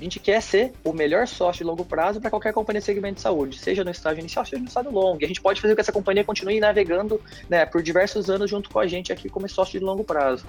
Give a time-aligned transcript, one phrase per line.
[0.00, 3.16] A gente quer ser o melhor sócio de longo prazo para qualquer companhia de segmento
[3.16, 5.18] de saúde, seja no estágio inicial, seja no estágio longo.
[5.20, 8.50] E a gente pode fazer com que essa companhia continue navegando né, por diversos anos
[8.50, 10.44] junto com a gente aqui como sócio de longo prazo.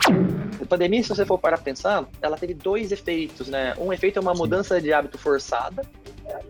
[0.62, 3.48] A pandemia, se você for para pensar, ela teve dois efeitos.
[3.48, 3.76] Né?
[3.78, 5.84] Um efeito é uma mudança de hábito forçada,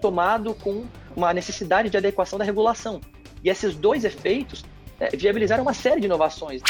[0.02, 0.86] tomado com
[1.16, 3.02] uma necessidade de adequação da regulação.
[3.44, 4.64] E esses dois efeitos
[5.00, 6.62] é, viabilizaram uma série de inovações.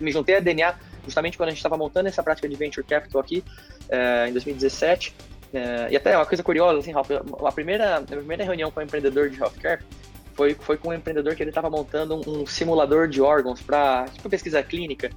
[0.00, 0.74] Me juntei a DNA
[1.06, 3.42] justamente quando a gente estava montando essa prática de venture capital aqui,
[3.88, 5.14] é, em 2017.
[5.56, 8.82] É, e até uma coisa curiosa, assim, Ralf, a primeira, a primeira reunião com um
[8.82, 9.80] empreendedor de healthcare
[10.34, 14.04] foi, foi com um empreendedor que ele estava montando um, um, simulador de órgãos para
[14.12, 15.10] tipo, pesquisa clínica.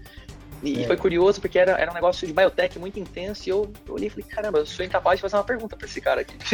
[0.64, 0.88] E, é.
[0.88, 4.08] foi curioso porque era, era um negócio de biotech muito intenso e eu, eu olhei
[4.08, 6.36] e falei, caramba, eu sou incapaz de fazer uma pergunta para esse cara aqui.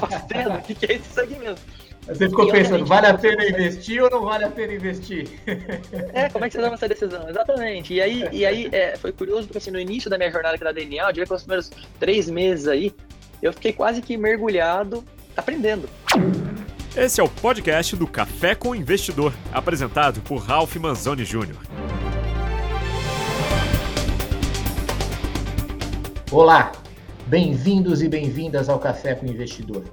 [0.00, 1.60] Fazendo, o que é esse segmento?
[2.10, 5.28] Você ficou e, pensando, vale a pena investir ou não vale a pena investir?
[6.12, 7.28] É, como é que você toma essa decisão?
[7.28, 7.94] Exatamente.
[7.94, 10.64] E aí, e aí é, foi curioso porque assim, no início da minha jornada aqui
[10.64, 12.92] da DNA, eu diria que nos primeiros três meses aí,
[13.40, 15.04] eu fiquei quase que mergulhado
[15.36, 15.88] aprendendo.
[16.96, 21.56] Esse é o podcast do Café com Investidor, apresentado por Ralph Manzoni Jr.
[26.32, 26.72] Olá,
[27.26, 29.84] bem-vindos e bem-vindas ao Café com Investidor.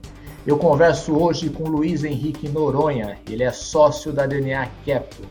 [0.47, 5.25] Eu converso hoje com Luiz Henrique Noronha, ele é sócio da DNA Capital.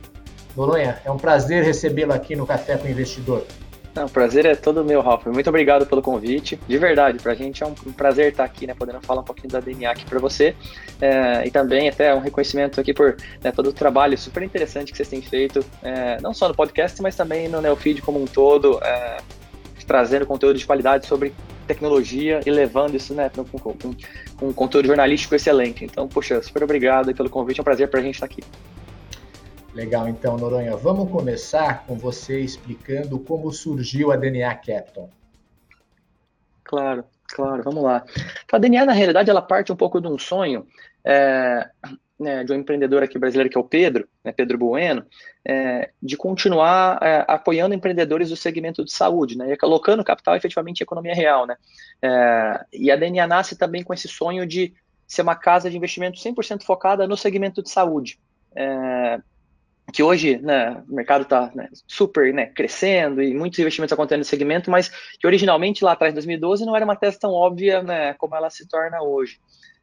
[0.54, 3.46] Noronha, é um prazer recebê-lo aqui no Café com Investidor.
[3.94, 5.24] Não, o prazer é todo meu, Ralf.
[5.24, 6.60] Muito obrigado pelo convite.
[6.68, 9.48] De verdade, para a gente é um prazer estar aqui, né, podendo falar um pouquinho
[9.48, 10.54] da DNA aqui para você.
[11.00, 14.98] É, e também até um reconhecimento aqui por né, todo o trabalho super interessante que
[14.98, 18.78] vocês têm feito, é, não só no podcast, mas também no Neofeed como um todo,
[18.84, 19.16] é,
[19.86, 21.32] trazendo conteúdo de qualidade sobre
[21.66, 23.74] tecnologia e levando isso né, com, com,
[24.38, 25.84] com, um conteúdo jornalístico excelente.
[25.84, 28.42] Então, poxa, super obrigado pelo convite, é um prazer para a gente estar aqui.
[29.74, 35.10] Legal, então, Noronha, vamos começar com você explicando como surgiu a DNA Capital.
[36.64, 38.02] Claro, claro, vamos lá.
[38.44, 40.66] Então, a DNA, na realidade, ela parte um pouco de um sonho.
[41.04, 41.68] É,
[42.18, 45.04] né, de um empreendedor aqui brasileiro que é o Pedro, né, Pedro Bueno,
[45.44, 50.80] é, de continuar é, apoiando empreendedores do segmento de saúde, né, e colocando capital efetivamente
[50.80, 51.56] em economia real, né.
[52.02, 54.74] É, e a DNA nasce também com esse sonho de
[55.06, 58.18] ser uma casa de investimento 100% focada no segmento de saúde.
[59.92, 64.24] Que hoje né, o mercado está né, super né, crescendo e muitos investimentos acontecendo no
[64.24, 64.88] segmento, mas
[65.18, 68.50] que originalmente lá atrás, em 2012, não era uma tese tão óbvia né, como ela
[68.50, 69.38] se torna hoje.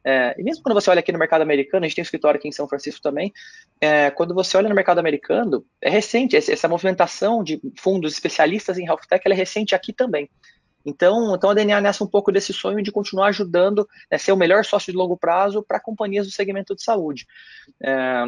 [0.06, 2.38] É, e mesmo quando você olha aqui no mercado americano, a gente tem um escritório
[2.38, 3.32] aqui em São Francisco também,
[3.80, 8.84] é, quando você olha no mercado americano, é recente, essa movimentação de fundos especialistas em
[8.84, 10.28] health tech, é recente aqui também.
[10.84, 14.36] Então, então a DNA nasce um pouco desse sonho de continuar ajudando, né, ser o
[14.36, 17.26] melhor sócio de longo prazo para companhias do segmento de saúde.
[17.82, 18.26] É,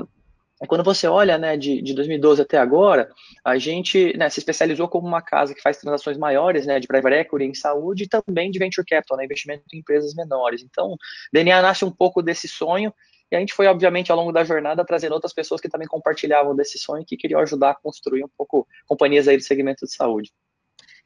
[0.66, 3.10] quando você olha né, de, de 2012 até agora,
[3.44, 7.16] a gente né, se especializou como uma casa que faz transações maiores né, de private
[7.16, 10.62] equity em saúde e também de venture capital, né, investimento em empresas menores.
[10.62, 10.96] Então,
[11.32, 12.92] DNA nasce um pouco desse sonho
[13.30, 16.54] e a gente foi, obviamente, ao longo da jornada trazendo outras pessoas que também compartilhavam
[16.54, 19.92] desse sonho e que queriam ajudar a construir um pouco companhias aí do segmento de
[19.92, 20.32] saúde.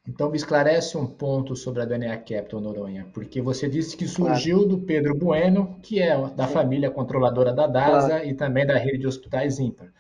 [0.09, 4.67] Então, me esclarece um ponto sobre a DNA Capital Noronha, porque você disse que surgiu
[4.67, 8.27] do Pedro Bueno, que é da família controladora da DASA claro.
[8.27, 9.93] e também da rede de hospitais Ímpar.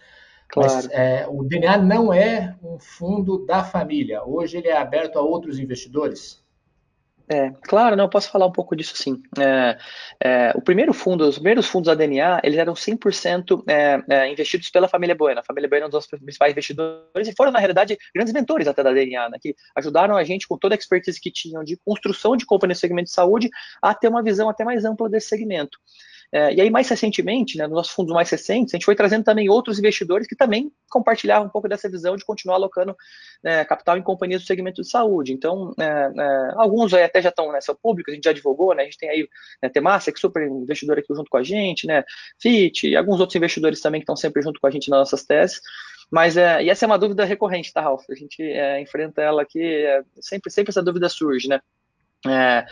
[0.49, 0.73] Claro.
[0.73, 4.25] Mas é, o DNA não é um fundo da família.
[4.25, 6.40] Hoje ele é aberto a outros investidores?
[7.33, 9.23] É, claro, não, eu posso falar um pouco disso sim.
[9.39, 9.79] É,
[10.21, 14.69] é, o primeiro fundo, os primeiros fundos da DNA, eles eram 100% é, é, investidos
[14.69, 15.39] pela família Bueno.
[15.39, 18.83] A família Bueno é um dos principais investidores e foram, na realidade, grandes mentores até
[18.83, 22.37] da DNA, né, que ajudaram a gente com toda a expertise que tinham de construção
[22.37, 23.49] de companhia no segmento de saúde
[23.81, 25.79] a ter uma visão até mais ampla desse segmento.
[26.33, 29.25] É, e aí, mais recentemente, né, nos nossos fundos mais recentes, a gente foi trazendo
[29.25, 32.97] também outros investidores que também compartilhavam um pouco dessa visão de continuar alocando
[33.43, 35.33] né, capital em companhias do segmento de saúde.
[35.33, 38.85] Então, é, é, alguns até já estão nessa pública, a gente já divulgou, né, a
[38.85, 39.29] gente tem aí
[39.61, 42.05] né, Temasek, super investidor aqui junto com a gente, né,
[42.41, 45.25] FIT, e alguns outros investidores também que estão sempre junto com a gente nas nossas
[45.25, 45.61] teses.
[46.11, 48.05] Mas é, e essa é uma dúvida recorrente, tá, Ralf?
[48.11, 51.61] A gente é, enfrenta ela aqui, é, sempre, sempre essa dúvida surge, né?
[52.27, 52.67] É,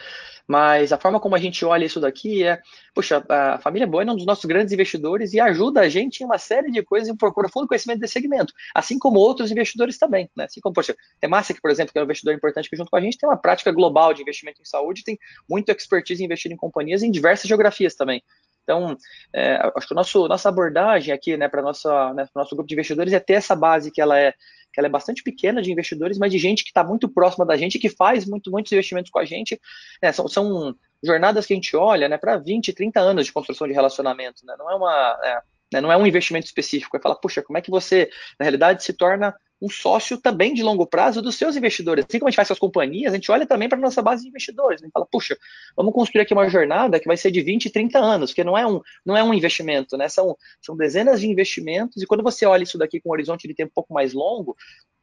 [0.46, 2.60] mas a forma como a gente olha isso daqui é,
[2.94, 6.24] poxa, a família Bueno é um dos nossos grandes investidores e ajuda a gente em
[6.24, 10.44] uma série de coisas em profundo conhecimento desse segmento, assim como outros investidores também, né?
[10.44, 13.00] Assim como, poxa, Temasek, por exemplo, que é um investidor importante que junto com a
[13.00, 15.18] gente tem uma prática global de investimento em saúde, tem
[15.48, 18.22] muito expertise em investir em companhias em diversas geografias também.
[18.62, 18.96] Então,
[19.34, 23.20] é, acho que a nossa abordagem aqui, né, para né, nosso grupo de investidores é
[23.20, 24.34] ter essa base que ela é
[24.67, 27.56] que ela é bastante pequena de investidores, mas de gente que está muito próxima da
[27.56, 29.60] gente, que faz muito, muitos investimentos com a gente.
[30.00, 33.66] É, são, são, jornadas que a gente olha né, para 20, 30 anos de construção
[33.66, 34.44] de relacionamento.
[34.44, 34.54] Né?
[34.58, 35.20] Não é uma.
[35.22, 35.40] É,
[35.72, 38.08] né, não é um investimento específico, é falar, puxa, como é que você,
[38.38, 42.04] na realidade, se torna um sócio também de longo prazo dos seus investidores.
[42.08, 44.00] Assim como a gente faz com as companhias, a gente olha também para a nossa
[44.00, 44.80] base de investidores.
[44.80, 45.36] Gente fala, puxa,
[45.76, 48.66] vamos construir aqui uma jornada que vai ser de 20, 30 anos, porque não é
[48.66, 50.08] um, não é um investimento, né?
[50.08, 53.54] São, são dezenas de investimentos, e quando você olha isso daqui com um horizonte de
[53.54, 54.56] tempo um pouco mais longo,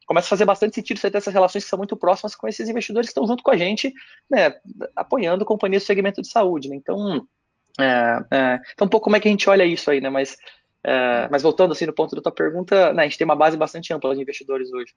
[0.06, 2.68] começa a fazer bastante sentido você ter essas relações que são muito próximas com esses
[2.68, 3.92] investidores que estão junto com a gente,
[4.30, 4.54] né,
[4.94, 6.68] apoiando companhias do segmento de saúde.
[6.68, 6.76] Né?
[6.76, 7.26] Então,
[7.78, 10.08] é, é, então, um pouco como é que a gente olha isso aí, né?
[10.08, 10.36] Mas,
[10.86, 13.56] é, mas voltando assim no ponto da tua pergunta, né, a gente tem uma base
[13.56, 14.94] bastante ampla de investidores hoje.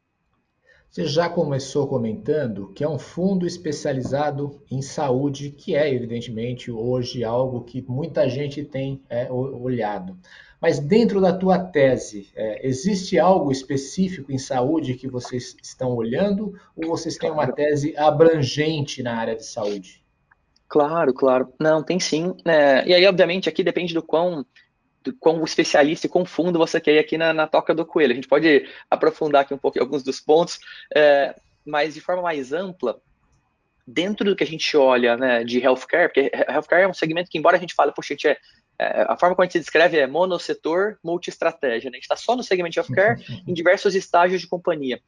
[0.88, 7.24] Você já começou comentando que é um fundo especializado em saúde, que é, evidentemente, hoje
[7.24, 10.16] algo que muita gente tem é, olhado.
[10.62, 16.54] Mas dentro da tua tese, é, existe algo específico em saúde que vocês estão olhando
[16.76, 20.04] ou vocês têm uma tese abrangente na área de saúde?
[20.68, 21.52] Claro, claro.
[21.60, 22.36] Não, tem sim.
[22.46, 24.46] É, e aí, obviamente, aqui depende do quão
[25.20, 28.12] com o especialista e com fundo você quer ir aqui na, na, toca do coelho.
[28.12, 30.60] A gente pode aprofundar aqui um pouco alguns dos pontos,
[30.96, 31.36] é,
[31.66, 33.02] mas de forma mais ampla,
[33.86, 37.38] dentro do que a gente olha né, de healthcare, porque healthcare é um segmento que,
[37.38, 38.38] embora a gente fale, poxa, a, gente é,
[38.78, 41.90] é, a forma como a gente se descreve é monossetor, multi-estratégia.
[41.90, 41.96] Né?
[41.96, 45.02] A gente está só no segmento de healthcare em diversos estágios de companhia.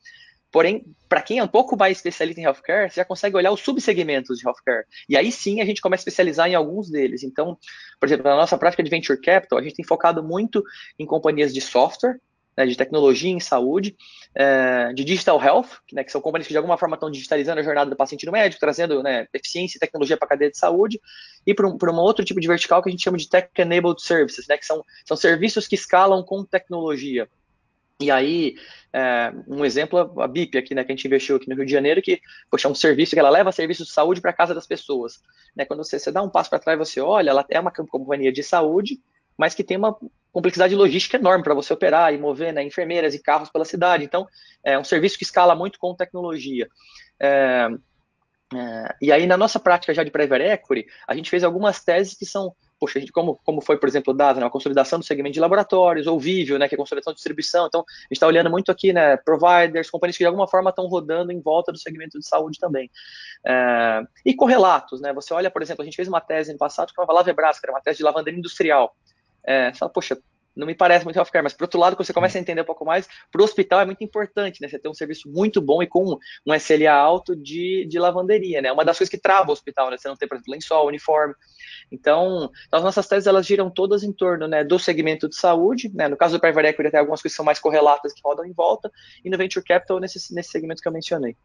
[0.52, 3.62] Porém, para quem é um pouco mais especialista em healthcare, você já consegue olhar os
[3.62, 4.86] subsegmentos de healthcare.
[5.08, 7.24] E aí sim a gente começa a especializar em alguns deles.
[7.24, 7.58] Então,
[8.00, 10.64] por exemplo, na nossa prática de venture capital, a gente tem focado muito
[11.00, 12.20] em companhias de software,
[12.58, 13.96] né, de tecnologia em saúde,
[14.36, 17.64] é, de digital health, né, que são companhias que de alguma forma estão digitalizando a
[17.64, 21.00] jornada do paciente no médico, trazendo né, eficiência e tecnologia para a cadeia de saúde,
[21.48, 24.48] e para um, um outro tipo de vertical que a gente chama de tech-enabled services,
[24.48, 27.28] né, que são, são serviços que escalam com tecnologia.
[28.02, 28.56] E aí,
[28.94, 31.72] é, um exemplo, a BIP aqui, né, que a gente investiu aqui no Rio de
[31.72, 34.68] Janeiro, que, poxa, é um serviço que ela leva serviços de saúde para casa das
[34.68, 35.22] pessoas.
[35.56, 38.32] Né, quando você, você dá um passo para trás, você olha, ela é uma companhia
[38.32, 39.00] de saúde,
[39.38, 39.98] mas que tem uma
[40.32, 44.04] complexidade logística enorme para você operar e mover né, enfermeiras e carros pela cidade.
[44.04, 44.28] Então,
[44.64, 46.68] é um serviço que escala muito com tecnologia.
[47.20, 47.70] É,
[48.54, 52.14] é, e aí, na nossa prática já de private equity, a gente fez algumas teses
[52.14, 55.36] que são poxa, gente, como, como foi, por exemplo, dada né, a consolidação do segmento
[55.36, 57.68] de laboratórios, ou Vivio, né, que é a consolidação de distribuição.
[57.68, 60.88] Então, a gente está olhando muito aqui, né, providers, companhias que de alguma forma estão
[60.88, 62.90] rodando em volta do segmento de saúde também.
[63.46, 66.90] É, e correlatos, né, você olha, por exemplo, a gente fez uma tese no passado
[66.90, 68.96] que chamava Lavebras, que era uma tese de lavanderia industrial.
[69.44, 70.18] É, você fala, poxa,
[70.56, 72.66] não me parece muito healthcare, mas por outro lado, quando você começa a entender um
[72.66, 74.68] pouco mais, para o hospital é muito importante, né?
[74.68, 78.72] Você ter um serviço muito bom e com um SLA alto de, de lavanderia, né?
[78.72, 79.98] Uma das coisas que trava o hospital, né?
[79.98, 81.34] Você não tem, por exemplo, lençol, uniforme.
[81.92, 86.08] Então, as nossas teses, elas giram todas em torno né, do segmento de saúde, né?
[86.08, 88.54] No caso do Private Equity, tem algumas coisas que são mais correlatas que rodam em
[88.54, 88.92] volta,
[89.24, 91.36] e no Venture Capital, nesse, nesse segmento que eu mencionei.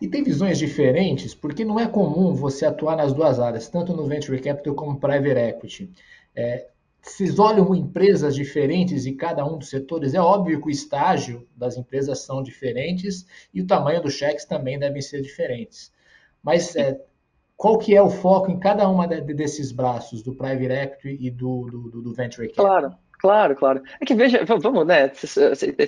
[0.00, 4.06] E tem visões diferentes, porque não é comum você atuar nas duas áreas, tanto no
[4.06, 5.90] Venture Capital como no Private Equity.
[6.34, 6.66] É,
[7.02, 11.76] vocês olham empresas diferentes em cada um dos setores, é óbvio que o estágio das
[11.76, 15.92] empresas são diferentes e o tamanho dos cheques também devem ser diferentes.
[16.42, 17.00] Mas é,
[17.56, 21.66] qual que é o foco em cada uma desses braços, do Private Equity e do,
[21.70, 22.66] do, do Venture Capital?
[22.66, 23.82] Claro, claro, claro.
[24.00, 25.10] É que veja, vamos, né,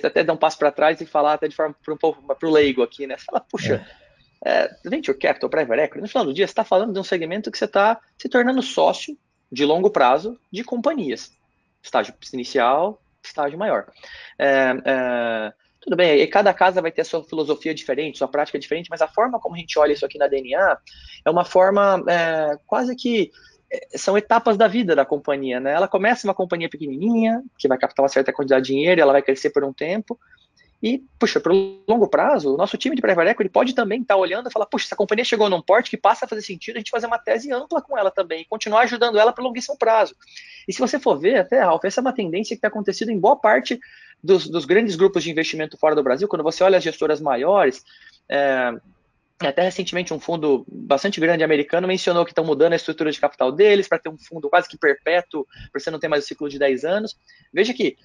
[0.03, 2.47] até dar um passo para trás e falar até de forma para um pouco para
[2.47, 3.15] o leigo aqui, né?
[3.17, 3.85] Você fala, puxa,
[4.43, 4.65] é.
[4.65, 7.49] É, Venture Capital, Private Equity, no final do dia você está falando de um segmento
[7.49, 9.17] que você está se tornando sócio
[9.51, 11.31] de longo prazo de companhias.
[11.81, 13.87] Estágio inicial, estágio maior.
[14.37, 18.57] É, é, tudo bem, e cada casa vai ter a sua filosofia diferente, sua prática
[18.57, 20.77] diferente, mas a forma como a gente olha isso aqui na DNA
[21.23, 23.31] é uma forma é, quase que
[23.71, 25.73] é, são etapas da vida da companhia, né?
[25.73, 29.21] Ela começa uma companhia pequenininha, que vai captar uma certa quantidade de dinheiro, ela vai
[29.21, 30.19] crescer por um tempo,
[30.85, 34.13] e, puxa, para o longo prazo, o nosso time de private equity pode também estar
[34.13, 36.75] tá olhando e falar, puxa, essa companhia chegou num porte que passa a fazer sentido
[36.75, 39.75] a gente fazer uma tese ampla com ela também e continuar ajudando ela para longuíssimo
[39.79, 40.15] prazo.
[40.67, 43.19] E se você for ver, até, Ralf, essa é uma tendência que tem acontecido em
[43.19, 43.79] boa parte
[44.23, 47.83] dos, dos, grandes grupos de investimento fora do Brasil, quando você olha as gestoras maiores,
[48.29, 48.71] é,
[49.39, 53.51] até recentemente um fundo bastante grande americano mencionou que estão mudando a estrutura de capital
[53.51, 56.47] deles para ter um fundo quase que perpétuo, para você não ter mais o ciclo
[56.47, 57.17] de 10 anos.
[57.51, 57.97] Veja que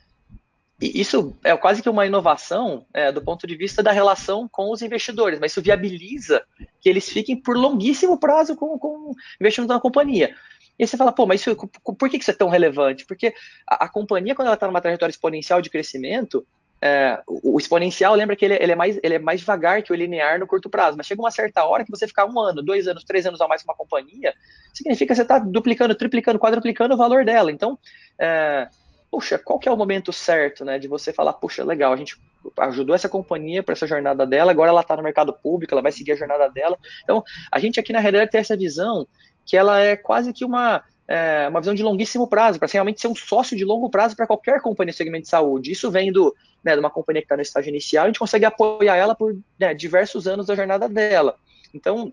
[0.80, 4.80] isso é quase que uma inovação é, do ponto de vista da relação com os
[4.80, 6.42] investidores, mas isso viabiliza
[6.80, 10.34] que eles fiquem por longuíssimo prazo com, com investindo na companhia.
[10.78, 13.04] E aí você fala, pô, mas isso, por que isso é tão relevante?
[13.04, 13.34] Porque
[13.68, 16.46] a, a companhia, quando ela está numa trajetória exponencial de crescimento,
[16.82, 19.92] é, o, o, exponencial, lembra que ele, ele, é mais, ele é mais devagar que
[19.92, 22.62] o linear no curto prazo, mas chega uma certa hora que você ficar um ano,
[22.62, 24.32] dois anos, três anos a mais com uma companhia,
[24.72, 27.52] significa que você está duplicando, triplicando, quadruplicando o valor dela.
[27.52, 27.78] Então,
[28.18, 28.66] é,
[29.10, 32.16] puxa, qual que é o momento certo, né, de você falar, puxa, legal, a gente
[32.58, 35.92] ajudou essa companhia para essa jornada dela, agora ela está no mercado público, ela vai
[35.92, 36.78] seguir a jornada dela.
[37.02, 39.06] Então, a gente aqui na realidade tem essa visão
[39.44, 43.08] que ela é quase que uma é, uma visão de longuíssimo prazo, para realmente ser
[43.08, 45.72] um sócio de longo prazo para qualquer companhia de segmento de saúde.
[45.72, 48.44] Isso vem do, né, de uma companhia que está no estágio inicial, a gente consegue
[48.44, 51.34] apoiar ela por né, diversos anos da jornada dela.
[51.74, 52.12] Então,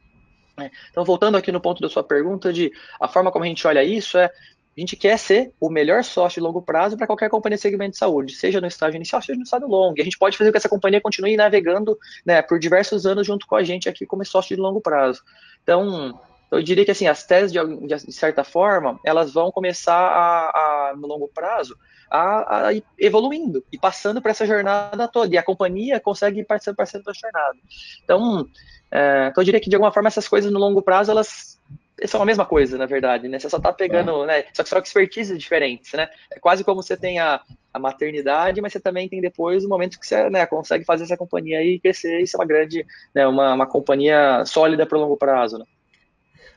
[0.60, 3.66] é, então, voltando aqui no ponto da sua pergunta, de a forma como a gente
[3.68, 4.32] olha isso é
[4.78, 7.94] a gente quer ser o melhor sócio de longo prazo para qualquer companhia de segmento
[7.94, 9.98] de saúde, seja no estágio inicial, seja no estágio longo.
[9.98, 13.26] E a gente pode fazer com que essa companhia continue navegando né, por diversos anos
[13.26, 15.24] junto com a gente aqui como sócio de longo prazo.
[15.64, 16.20] Então,
[16.52, 20.96] eu diria que assim, as teses, de, de certa forma, elas vão começar a, a
[20.96, 21.76] no longo prazo
[22.10, 25.34] a, a, evoluindo e passando por essa jornada toda.
[25.34, 27.58] E a companhia consegue participando da jornada.
[28.04, 28.48] Então,
[28.92, 31.57] é, então, eu diria que de alguma forma essas coisas no longo prazo elas
[32.06, 33.40] são a mesma coisa, na verdade, né?
[33.40, 34.28] Você só está pegando, é.
[34.28, 34.44] né?
[34.54, 36.08] Só que são expertises diferentes, né?
[36.32, 37.42] É quase como você tem a,
[37.74, 41.18] a maternidade, mas você também tem depois o momento que você né, consegue fazer essa
[41.18, 42.86] companhia aí crescer e ser uma grande,
[43.16, 45.66] né, uma, uma companhia sólida para o longo prazo, né?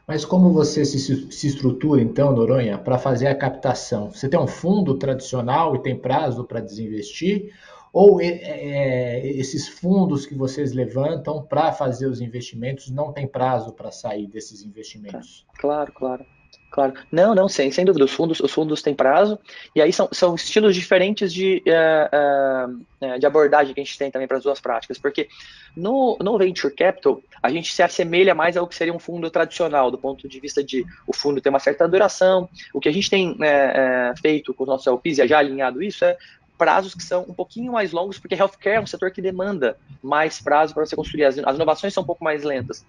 [0.06, 4.10] Mas como você se, se estrutura, então, Noronha, para fazer a captação?
[4.10, 7.52] Você tem um fundo tradicional e tem prazo para desinvestir?
[7.92, 13.72] Ou é, é, esses fundos que vocês levantam para fazer os investimentos não tem prazo
[13.72, 15.46] para sair desses investimentos?
[15.58, 16.24] Claro, claro.
[16.70, 16.94] Claro.
[17.10, 18.04] Não, não, sem, sem dúvida.
[18.04, 19.38] Os fundos, os fundos têm prazo,
[19.74, 24.10] e aí são, são estilos diferentes de, uh, uh, de abordagem que a gente tem
[24.10, 25.28] também para as duas práticas, porque
[25.76, 29.90] no, no Venture Capital, a gente se assemelha mais ao que seria um fundo tradicional,
[29.90, 32.48] do ponto de vista de o fundo ter uma certa duração.
[32.72, 36.04] O que a gente tem uh, feito com os nossos LPs, e já alinhado isso,
[36.04, 36.16] é
[36.60, 40.42] prazos que são um pouquinho mais longos, porque healthcare é um setor que demanda mais
[40.42, 41.24] prazo para você construir.
[41.24, 42.84] As, as, inovações são um pouco mais lentas.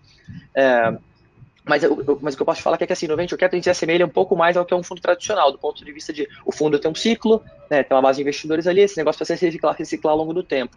[0.54, 0.94] É,
[1.64, 3.60] mas, eu, mas o que eu posso falar é que assim, no Venture Capital a
[3.60, 5.92] gente se assemelha um pouco mais ao que é um fundo tradicional, do ponto de
[5.94, 8.98] vista de o fundo tem um ciclo, né, tem uma base de investidores ali, esse
[8.98, 10.76] negócio vai se reciclar, reciclar ao longo do tempo.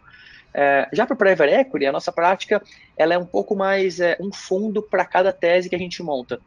[0.52, 2.62] É, já para o Private Equity, a nossa prática
[2.96, 6.40] ela é um pouco mais é, um fundo para cada tese que a gente monta.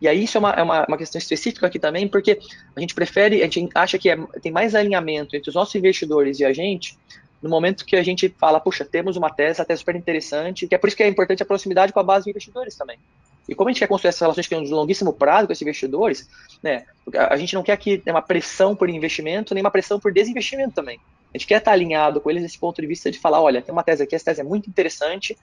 [0.00, 2.38] E aí isso é uma, é uma, uma, questão específica aqui também, porque
[2.76, 6.40] a gente prefere, a gente acha que é, tem mais alinhamento entre os nossos investidores
[6.40, 6.98] e a gente,
[7.40, 10.78] no momento que a gente fala, puxa, temos uma tese, até super interessante, que é
[10.78, 12.98] por isso que é importante a proximidade com a base de investidores também.
[13.48, 15.62] E como a gente quer construir essas relações que têm um longuíssimo prazo com esses
[15.62, 16.28] investidores,
[16.62, 20.12] né, a gente não quer que tenha uma pressão por investimento, nem uma pressão por
[20.12, 20.98] desinvestimento também.
[21.32, 23.72] A gente quer estar alinhado com eles nesse ponto de vista de falar, olha, tem
[23.72, 25.36] uma tese aqui, essa tese é muito interessante,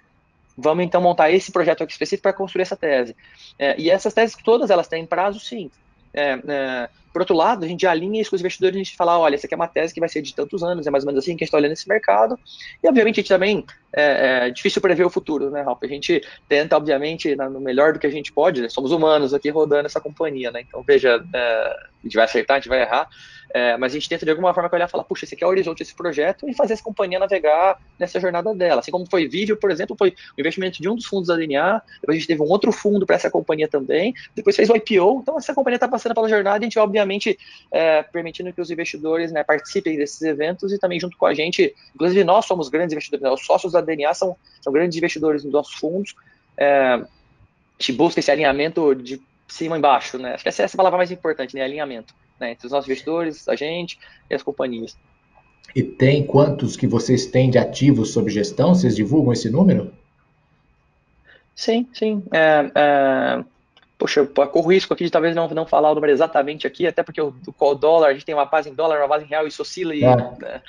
[0.62, 3.16] Vamos então montar esse projeto aqui específico para construir essa tese.
[3.58, 5.72] É, e essas teses todas elas têm prazo, sim.
[6.14, 9.18] É, é, por outro lado, a gente alinha isso com os investidores, a gente fala,
[9.18, 11.08] olha, essa aqui é uma tese que vai ser de tantos anos, é mais ou
[11.08, 12.40] menos assim que a gente está olhando esse mercado.
[12.84, 15.84] E, obviamente, a gente também, é, é difícil prever o futuro, né, Ralf?
[15.84, 18.70] A gente tenta, obviamente, no melhor do que a gente pode, né?
[18.70, 20.62] somos humanos aqui rodando essa companhia, né?
[20.68, 23.08] Então, veja, é, a gente vai acertar, a gente vai errar,
[23.54, 25.48] é, mas a gente tenta de alguma forma olhar e falar, puxa, esse aqui é
[25.48, 28.80] o horizonte desse projeto e fazer essa companhia navegar nessa jornada dela.
[28.80, 31.82] Assim como foi vídeo, por exemplo, foi o investimento de um dos fundos da DNA,
[32.00, 35.20] depois a gente teve um outro fundo para essa companhia também, depois fez o IPO,
[35.22, 37.01] então essa companhia está passando pela jornada e a gente, obviamente,
[37.72, 41.74] é, permitindo que os investidores né, participem desses eventos e também junto com a gente,
[41.94, 45.54] inclusive nós somos grandes investidores, né, os sócios da DNA são, são grandes investidores nos
[45.54, 46.16] nossos fundos,
[46.58, 47.08] é, a
[47.80, 50.34] gente busca esse alinhamento de cima e embaixo, né?
[50.34, 51.64] Acho que essa é a palavra mais importante, né?
[51.64, 53.98] Alinhamento né, entre os nossos investidores, a gente
[54.30, 54.98] e as companhias.
[55.76, 58.74] E tem quantos que vocês têm de ativos sob gestão?
[58.76, 59.94] Vocês divulgam esse número?
[61.56, 62.24] Sim, sim.
[62.32, 63.46] É, é,
[64.02, 67.04] poxa, eu corro risco aqui de talvez não, não falar o número exatamente aqui, até
[67.04, 69.46] porque o, o dólar, a gente tem uma base em dólar, uma base em real,
[69.46, 70.04] isso oscila e.
[70.04, 70.16] É.
[70.16, 70.62] Né,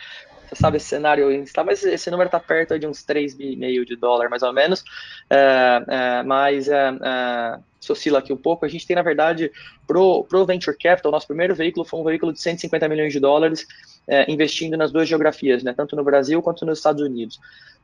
[0.46, 1.28] você sabe esse cenário
[1.64, 4.84] mas esse número está perto de uns 3,5 de dólar, mais ou menos.
[5.30, 9.50] É, é, mas é, é se oscila aqui um pouco, a gente tem, na verdade,
[9.86, 13.66] pro, pro Venture Capital, nosso primeiro veículo foi um veículo de 150 milhões de dólares,
[14.06, 17.40] é, investindo nas duas geografias, né, tanto no Brasil quanto nos Estados Unidos.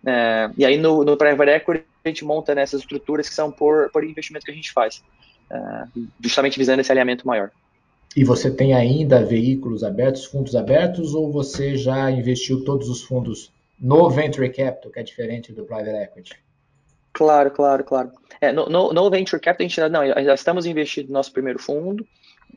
[0.07, 3.91] É, e aí no, no Private Equity a gente monta nessas estruturas que são por,
[3.91, 5.03] por investimento que a gente faz,
[6.21, 7.51] justamente visando esse alinhamento maior.
[8.17, 13.53] E você tem ainda veículos abertos, fundos abertos, ou você já investiu todos os fundos
[13.79, 16.33] no Venture Capital, que é diferente do Private Equity?
[17.13, 18.11] Claro, claro, claro.
[18.41, 21.59] É, no, no, no, Venture Capital, a gente não, já estamos investindo no nosso primeiro
[21.59, 22.07] fundo,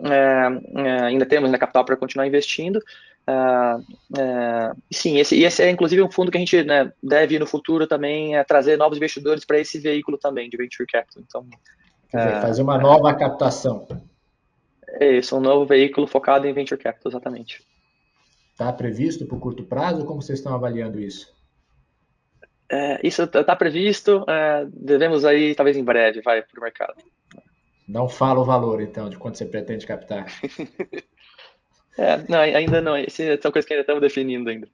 [0.04, 2.80] é, é, ainda temos né, capital para continuar investindo.
[3.28, 3.32] É,
[4.20, 7.86] é, sim, esse, esse é inclusive um fundo que a gente né, deve no futuro
[7.86, 11.24] também é, trazer novos investidores para esse veículo também de Venture Capital.
[11.28, 11.46] Então,
[12.18, 13.88] dizer, fazer uma nova captação.
[14.88, 17.64] É isso, um novo veículo focado em Venture Capital, exatamente.
[18.52, 20.06] Está previsto para o curto prazo?
[20.06, 21.34] Como vocês estão avaliando isso?
[22.70, 26.96] É, isso está previsto, é, devemos aí, talvez em breve, vai para o mercado.
[27.88, 30.26] Não fala o valor, então, de quanto você pretende captar.
[31.98, 32.94] é, não, ainda não.
[33.42, 34.68] São coisas que ainda estamos definindo ainda.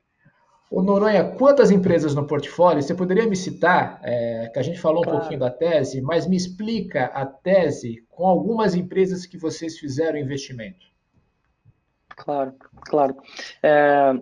[0.69, 2.83] O Noronha, quantas empresas no portfólio?
[2.83, 5.19] Você poderia me citar, é, que a gente falou um claro.
[5.19, 10.85] pouquinho da tese, mas me explica a tese com algumas empresas que vocês fizeram investimento.
[12.09, 13.15] Claro, claro.
[13.63, 14.13] É,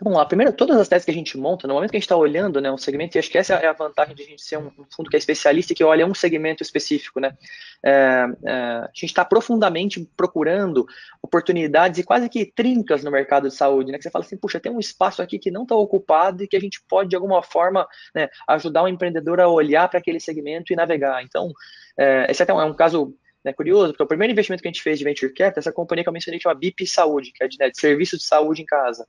[0.00, 2.04] Vamos lá, primeiro, todas as teses que a gente monta, no momento que a gente
[2.04, 4.40] está olhando né, um segmento, e acho que essa é a vantagem de a gente
[4.40, 7.36] ser um, fundo que é especialista e que olha um segmento específico, né?
[7.84, 10.86] É, é, a gente está profundamente procurando
[11.20, 13.98] oportunidades e quase que trincas no mercado de saúde, né?
[13.98, 16.56] Que você fala assim, puxa, tem um espaço aqui que não está ocupado e que
[16.56, 20.72] a gente pode, de alguma forma, né, ajudar o empreendedor a olhar para aquele segmento
[20.72, 21.24] e navegar.
[21.24, 21.52] Então,
[21.98, 24.82] é, esse até é um caso né, curioso, porque o primeiro investimento que a gente
[24.82, 27.58] fez de Venture Capital, essa companhia que eu mencionei chama BIP Saúde, que é de,
[27.58, 29.04] né, de serviços de saúde em casa.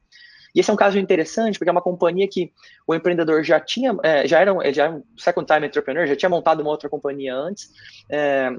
[0.53, 2.51] E esse é um caso interessante, porque é uma companhia que
[2.87, 6.15] o empreendedor já tinha, é, já, era um, já era um second time entrepreneur, já
[6.15, 7.69] tinha montado uma outra companhia antes,
[8.09, 8.51] é,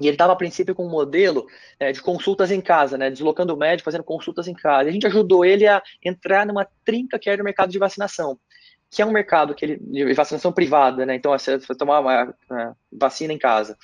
[0.00, 1.46] e ele estava, a princípio, com um modelo
[1.78, 4.84] é, de consultas em casa, né, deslocando o médico, fazendo consultas em casa.
[4.84, 8.38] E a gente ajudou ele a entrar numa trinca que era o mercado de vacinação,
[8.90, 12.76] que é um mercado que ele, de vacinação privada, né, então você tomar uma, uma
[12.92, 13.76] vacina em casa.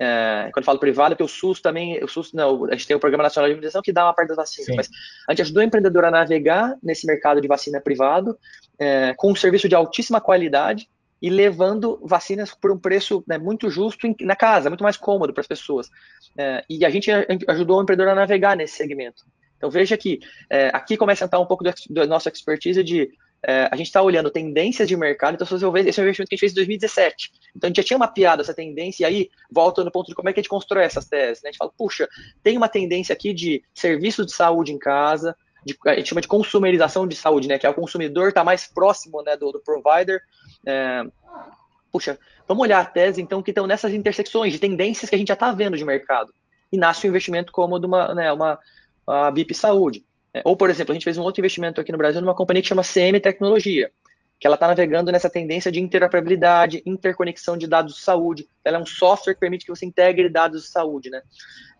[0.00, 2.86] É, quando eu falo privado, é porque o SUS também, o SUS, não, a gente
[2.86, 4.76] tem o Programa Nacional de Imunização que dá uma parte das vacinas, Sim.
[4.76, 4.88] mas
[5.26, 8.38] a gente ajudou o empreendedor a navegar nesse mercado de vacina privado,
[8.78, 10.88] é, com um serviço de altíssima qualidade
[11.20, 15.32] e levando vacinas por um preço né, muito justo em, na casa, muito mais cômodo
[15.32, 15.88] para as pessoas.
[16.36, 17.10] É, e a gente
[17.48, 19.24] ajudou o empreendedor a navegar nesse segmento.
[19.56, 23.10] Então veja que é, aqui começa a entrar um pouco da nossa expertise de
[23.46, 26.36] é, a gente está olhando tendências de mercado, então esse é um investimento que a
[26.36, 27.32] gente fez em 2017.
[27.54, 30.28] Então a gente já tinha mapeado essa tendência, e aí volta no ponto de como
[30.28, 31.42] é que a gente constrói essas teses.
[31.42, 31.48] Né?
[31.48, 32.08] A gente fala, puxa,
[32.42, 36.28] tem uma tendência aqui de serviços de saúde em casa, de, a gente chama de
[36.28, 37.58] consumerização de saúde, né?
[37.58, 40.20] Que é o consumidor está mais próximo né, do, do provider.
[40.66, 41.02] É,
[41.92, 45.28] puxa, vamos olhar a tese, então, que estão nessas intersecções de tendências que a gente
[45.28, 46.32] já está vendo de mercado.
[46.72, 48.58] E nasce um investimento como de uma, né, uma
[49.32, 50.04] BIP Saúde.
[50.32, 52.62] É, ou, por exemplo, a gente fez um outro investimento aqui no Brasil numa companhia
[52.62, 53.90] que chama CM Tecnologia,
[54.38, 58.48] que ela está navegando nessa tendência de interoperabilidade, interconexão de dados de saúde.
[58.64, 61.22] Ela é um software que permite que você integre dados de saúde, né?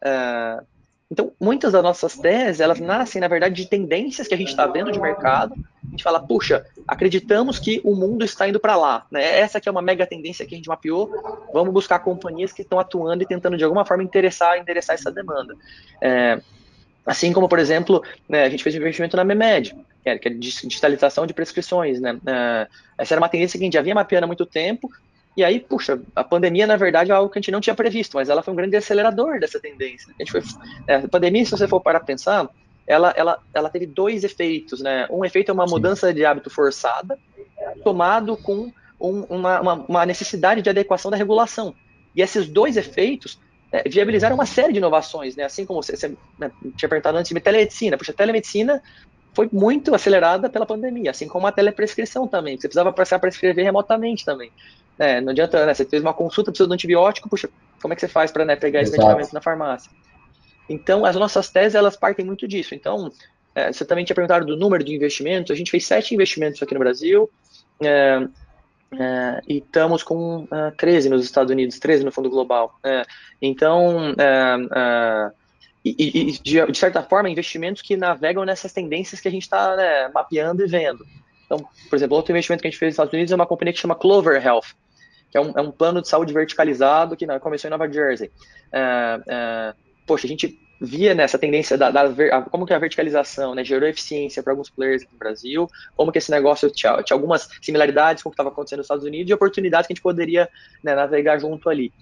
[0.02, 0.66] Uh,
[1.10, 4.66] então, muitas das nossas teses, elas nascem, na verdade, de tendências que a gente está
[4.66, 5.54] vendo de mercado.
[5.86, 9.06] A gente fala, puxa, acreditamos que o mundo está indo para lá.
[9.10, 9.38] Né?
[9.38, 11.10] Essa aqui é uma mega tendência que a gente mapeou.
[11.50, 15.54] Vamos buscar companhias que estão atuando e tentando, de alguma forma, interessar, endereçar essa demanda.
[15.98, 16.42] É,
[17.08, 21.26] Assim como, por exemplo, né, a gente fez um investimento na MEMED, que é, digitalização
[21.26, 21.98] de prescrições.
[21.98, 22.20] Né?
[22.98, 24.90] Essa era uma tendência que a gente já vinha mapeando há muito tempo,
[25.34, 28.16] e aí, puxa, a pandemia, na verdade, é algo que a gente não tinha previsto,
[28.16, 30.12] mas ela foi um grande acelerador dessa tendência.
[30.18, 30.42] A, gente foi,
[30.86, 32.46] é, a pandemia, se você for para pensar,
[32.86, 34.80] ela, ela, ela teve dois efeitos.
[34.80, 35.06] Né?
[35.08, 35.74] Um efeito é uma Sim.
[35.74, 37.18] mudança de hábito forçada,
[37.84, 41.74] tomado com um, uma, uma, uma necessidade de adequação da regulação.
[42.14, 43.38] E esses dois efeitos
[43.70, 45.44] é, viabilizaram uma série de inovações, né?
[45.44, 47.98] Assim como você, você né, tinha perguntado antes de telemedicina.
[47.98, 48.82] Puxa, a telemedicina
[49.34, 52.56] foi muito acelerada pela pandemia, assim como a teleprescrição também.
[52.56, 54.50] Você precisava passar a prescrever remotamente também.
[54.98, 55.74] É, não adianta, né?
[55.74, 57.48] Você fez uma consulta, precisa de um antibiótico, puxa,
[57.80, 59.90] como é que você faz para né, pegar esse medicamento na farmácia?
[60.68, 62.74] Então, as nossas teses, elas partem muito disso.
[62.74, 63.12] Então,
[63.54, 65.50] é, você também tinha perguntado do número de investimentos.
[65.50, 67.30] A gente fez sete investimentos aqui no Brasil.
[67.80, 68.26] É,
[68.90, 72.78] é, e estamos com uh, é, 13 nos Estados Unidos, 13 no fundo global.
[72.82, 73.04] É,
[73.40, 75.30] então, é, é,
[75.84, 79.76] e, e de, de, certa forma, investimentos que navegam nessas tendências que a gente está
[79.76, 81.04] né, mapeando e vendo.
[81.44, 83.72] Então, por exemplo, outro investimento que a gente fez nos Estados Unidos é uma companhia
[83.72, 84.74] que chama Clover Health,
[85.30, 88.30] que é um, é um plano de saúde verticalizado que não, começou em Nova Jersey.
[90.06, 94.42] poxa, a gente via nessa tendência da, da, como que a verticalização né, gerou eficiência
[94.42, 98.28] para alguns players aqui no Brasil, como que esse negócio tinha, tinha algumas similaridades com
[98.28, 100.48] o que estava acontecendo nos Estados Unidos e oportunidades que a gente poderia
[100.82, 101.92] né, navegar junto ali.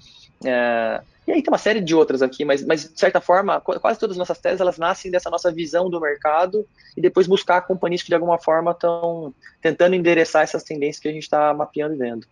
[0.45, 3.99] É, e aí tem uma série de outras aqui, mas, mas de certa forma, quase
[3.99, 8.03] todas as nossas teses elas nascem dessa nossa visão do mercado e depois buscar companhias
[8.03, 11.99] que de alguma forma estão tentando endereçar essas tendências que a gente está mapeando e
[11.99, 12.27] vendo.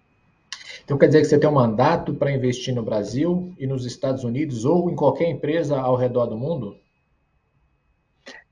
[0.85, 4.25] Então quer dizer que você tem um mandato para investir no Brasil e nos Estados
[4.25, 6.77] Unidos ou em qualquer empresa ao redor do mundo?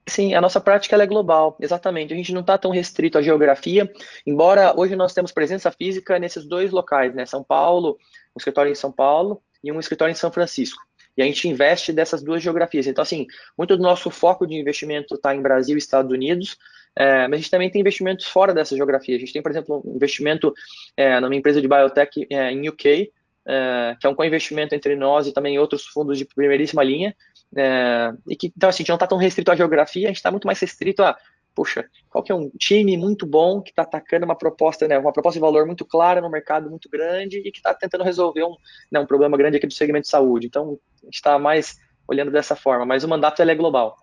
[0.07, 2.13] Sim, a nossa prática é global, exatamente.
[2.13, 3.91] A gente não está tão restrito à geografia,
[4.27, 7.25] embora hoje nós temos presença física nesses dois locais, né?
[7.25, 7.97] São Paulo,
[8.35, 10.83] um escritório em São Paulo e um escritório em São Francisco.
[11.17, 12.87] E a gente investe dessas duas geografias.
[12.87, 16.57] Então, assim, muito do nosso foco de investimento está em Brasil e Estados Unidos,
[16.97, 19.17] é, mas a gente também tem investimentos fora dessa geografia.
[19.17, 20.53] A gente tem, por exemplo, um investimento
[20.97, 23.11] é, numa empresa de biotech é, em UK,
[23.47, 27.15] é, que é um co-investimento entre nós e também outros fundos de primeiríssima linha.
[27.57, 30.17] É, e que, então, assim, a gente não está tão restrito à geografia, a gente
[30.17, 31.17] está muito mais restrito a,
[31.55, 35.13] poxa, qual que é um time muito bom que está atacando uma proposta, né, uma
[35.13, 38.55] proposta de valor muito clara no mercado muito grande e que está tentando resolver um,
[38.91, 40.47] né, um problema grande aqui do segmento de saúde.
[40.47, 41.77] Então, a gente está mais
[42.09, 43.97] olhando dessa forma, mas o mandato é global.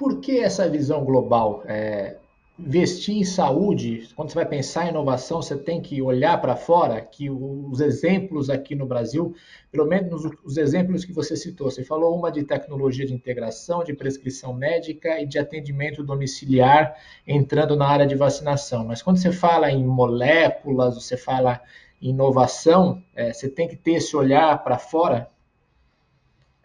[0.00, 1.62] Por que essa visão global?
[1.66, 2.16] É,
[2.58, 7.02] investir em saúde, quando você vai pensar em inovação, você tem que olhar para fora,
[7.02, 9.34] que os exemplos aqui no Brasil,
[9.70, 13.92] pelo menos os exemplos que você citou, você falou uma de tecnologia de integração, de
[13.92, 18.86] prescrição médica e de atendimento domiciliar entrando na área de vacinação.
[18.86, 21.60] Mas quando você fala em moléculas, você fala
[22.00, 25.28] em inovação, é, você tem que ter esse olhar para fora?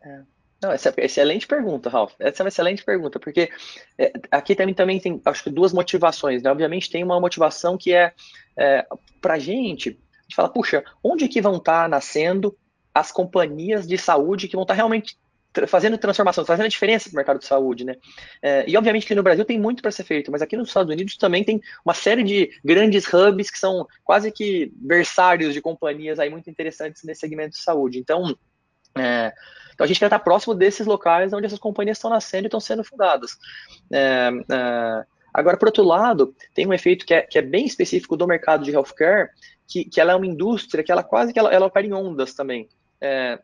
[0.02, 0.35] É.
[0.62, 2.14] Não, essa é excelente pergunta, Ralph.
[2.20, 3.50] Essa é uma excelente pergunta, porque
[3.98, 6.42] é, aqui também, também tem, acho que, duas motivações.
[6.42, 6.50] Né?
[6.50, 8.14] Obviamente, tem uma motivação que é,
[8.58, 8.86] é
[9.22, 12.58] para a gente, a gente fala, puxa, onde que vão estar tá nascendo
[12.94, 15.18] as companhias de saúde que vão estar tá realmente
[15.68, 17.96] fazendo transformação, fazendo a diferença para o mercado de saúde, né?
[18.42, 20.92] É, e obviamente que no Brasil tem muito para ser feito, mas aqui nos Estados
[20.92, 26.20] Unidos também tem uma série de grandes hubs que são quase que berçários de companhias
[26.20, 28.00] aí muito interessantes nesse segmento de saúde.
[28.00, 28.36] Então,
[28.98, 29.34] é,
[29.74, 32.60] então a gente quer estar próximo desses locais onde essas companhias estão nascendo e estão
[32.60, 33.38] sendo fundadas.
[33.92, 38.16] É, é, agora, por outro lado, tem um efeito que é, que é bem específico
[38.16, 39.30] do mercado de healthcare,
[39.68, 42.34] que, que ela é uma indústria que ela quase que ela, ela opera em ondas
[42.34, 42.70] também.
[43.02, 43.38] É,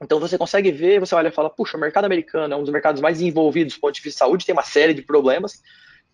[0.00, 2.72] então você consegue ver, você olha e fala, puxa, o mercado americano é um dos
[2.72, 5.62] mercados mais envolvidos do ponto de vista de saúde, tem uma série de problemas,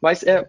[0.01, 0.47] mas é,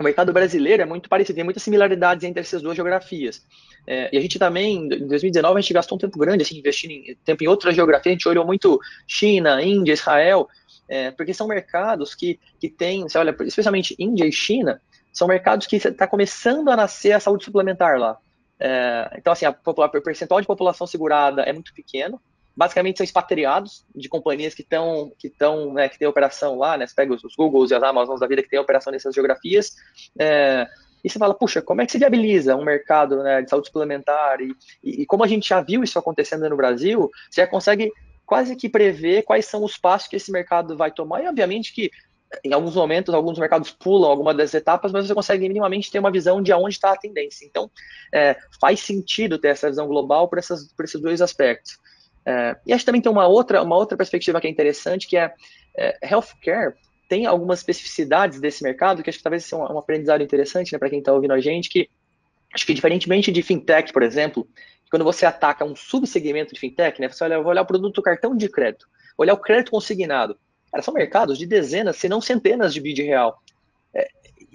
[0.00, 3.44] o mercado brasileiro é muito parecido, tem muitas similaridades entre essas duas geografias.
[3.86, 6.92] É, e a gente também, em 2019, a gente gastou um tempo grande assim, investindo
[6.92, 10.48] em, tempo em outras geografias, a gente olhou muito China, Índia, Israel,
[10.88, 14.80] é, porque são mercados que, que têm, você olha, especialmente Índia e China,
[15.12, 18.16] são mercados que está começando a nascer a saúde suplementar lá.
[18.58, 22.18] É, então, assim, a, o percentual de população segurada é muito pequeno,
[22.60, 26.86] basicamente são expatriados de companhias que estão que estão né, que tem operação lá, né?
[26.86, 29.74] Você pega os, os Googles e as Amazons da vida que tem operação nessas geografias.
[30.18, 30.68] É,
[31.02, 34.42] e você fala, puxa, como é que se viabiliza um mercado né, de saúde suplementar?
[34.42, 37.90] E, e, e, como a gente já viu isso acontecendo no Brasil, você já consegue
[38.26, 41.24] quase que prever quais são os passos que esse mercado vai tomar.
[41.24, 41.90] E obviamente que
[42.44, 46.12] em alguns momentos, alguns mercados pulam alguma das etapas, mas você consegue minimamente ter uma
[46.12, 47.46] visão de aonde está a tendência.
[47.46, 47.70] Então,
[48.12, 51.78] é, faz sentido ter essa visão global por, essas, por esses dois aspectos.
[52.30, 55.16] É, e acho que também tem uma outra, uma outra perspectiva que é interessante, que
[55.16, 55.32] é,
[55.76, 56.74] é healthcare
[57.08, 60.78] tem algumas especificidades desse mercado que acho que talvez seja um, um aprendizado interessante né,
[60.78, 61.90] para quem está ouvindo a gente, que
[62.54, 64.46] acho que diferentemente de fintech, por exemplo,
[64.88, 68.48] quando você ataca um subsegmento de fintech, né, você olha, olhar o produto cartão de
[68.48, 68.86] crédito,
[69.18, 70.38] olhar o crédito consignado.
[70.70, 73.42] Cara, são mercados de dezenas, se não centenas de bid real.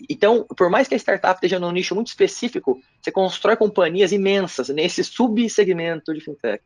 [0.09, 4.69] Então, por mais que a startup esteja num nicho muito específico, você constrói companhias imensas
[4.69, 6.63] nesse subsegmento de fintech.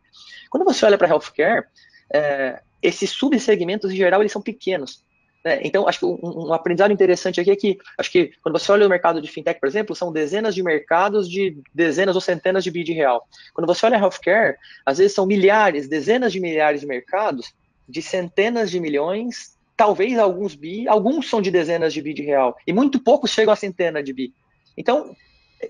[0.50, 1.66] Quando você olha para healthcare,
[2.14, 5.04] é, esses subsegmentos, em geral, eles são pequenos.
[5.44, 5.62] Né?
[5.64, 8.86] Então, acho que um, um, aprendizado interessante aqui é que, acho que quando você olha
[8.86, 12.72] o mercado de fintech, por exemplo, são dezenas de mercados de dezenas ou centenas de
[12.72, 13.28] bid real.
[13.54, 17.54] Quando você olha healthcare, às vezes são milhares, dezenas de milhares de mercados
[17.88, 22.54] de centenas de milhões talvez alguns bi, alguns são de dezenas de bi de real,
[22.68, 24.34] e muito poucos chegam a centena de bi.
[24.78, 25.16] Então,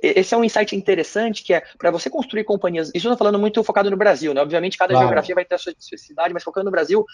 [0.01, 2.87] esse é um insight interessante que é para você construir companhias.
[2.87, 4.41] Isso eu estou falando muito focado no Brasil, né?
[4.41, 5.05] Obviamente, cada claro.
[5.05, 7.05] geografia vai ter a sua especificidade, mas focando no Brasil,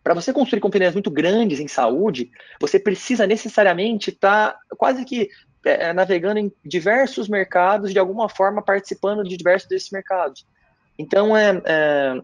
[0.00, 2.30] para você construir companhias muito grandes em saúde,
[2.60, 5.28] você precisa necessariamente estar tá quase que
[5.64, 10.46] é, navegando em diversos mercados, de alguma forma participando de diversos desses mercados.
[10.96, 12.22] Então, é, é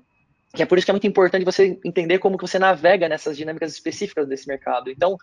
[0.54, 3.36] que é por isso que é muito importante você entender como que você navega nessas
[3.36, 4.90] dinâmicas específicas desse mercado.
[4.90, 5.16] Então,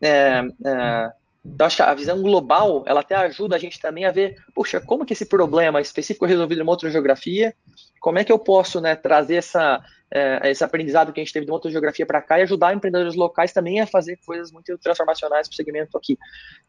[0.00, 1.12] é, é,
[1.44, 4.80] eu acho que a visão global, ela até ajuda a gente também a ver, puxa,
[4.80, 7.54] como que esse problema específico é resolvido em uma outra geografia,
[8.00, 11.44] como é que eu posso né, trazer essa, é, esse aprendizado que a gente teve
[11.44, 14.78] de uma outra geografia para cá e ajudar empreendedores locais também a fazer coisas muito
[14.78, 16.16] transformacionais para o segmento aqui.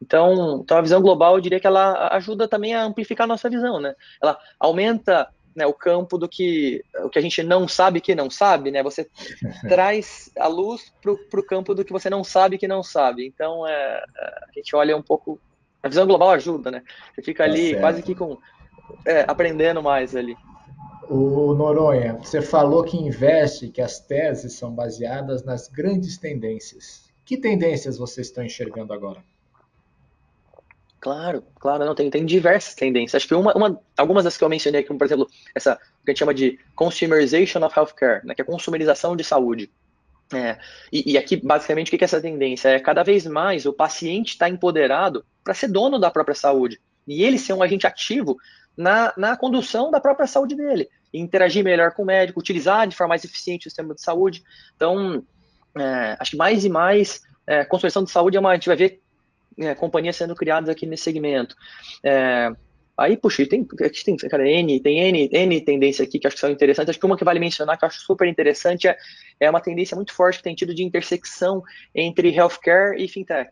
[0.01, 3.49] Então, então, a visão global, eu diria que ela ajuda também a amplificar a nossa
[3.49, 3.95] visão, né?
[4.21, 8.29] Ela aumenta né, o campo do que o que a gente não sabe que não
[8.29, 8.81] sabe, né?
[8.83, 9.09] Você
[9.67, 13.25] traz a luz para o campo do que você não sabe que não sabe.
[13.25, 15.39] Então é, é, a gente olha um pouco
[15.81, 16.83] a visão global ajuda, né?
[17.13, 18.37] Você fica tá ali quase que com
[19.05, 20.35] é, aprendendo mais ali.
[21.09, 27.11] O Noronha, você falou que investe, que as teses são baseadas nas grandes tendências.
[27.25, 29.21] Que tendências vocês estão enxergando agora?
[31.03, 33.15] Claro, claro, não, tem, tem diversas tendências.
[33.15, 36.09] Acho que uma, uma, algumas das que eu mencionei aqui, como, por exemplo, essa que
[36.09, 39.69] a gente chama de consumerization of healthcare, né, que é a consumerização de saúde.
[40.33, 40.57] É,
[40.93, 42.69] e, e, aqui, basicamente, o que é essa tendência?
[42.69, 46.79] É cada vez mais o paciente está empoderado para ser dono da própria saúde.
[47.05, 48.37] E ele ser um agente ativo
[48.77, 50.87] na, na condução da própria saúde dele.
[51.13, 54.41] Interagir melhor com o médico, utilizar de forma mais eficiente o sistema de saúde.
[54.77, 55.21] Então,
[55.77, 58.77] é, acho que mais e mais é, construção de saúde é uma, a gente vai
[58.77, 59.02] ver
[59.57, 61.55] é, companhias sendo criadas aqui nesse segmento.
[62.03, 62.51] É,
[62.97, 66.51] aí, puxa, tem, tem, cara, N, tem N, N tendência aqui que acho que são
[66.51, 66.91] interessantes.
[66.91, 68.97] Acho que uma que vale mencionar, que eu acho super interessante, é,
[69.39, 71.63] é uma tendência muito forte que tem tido de intersecção
[71.93, 73.51] entre healthcare e fintech.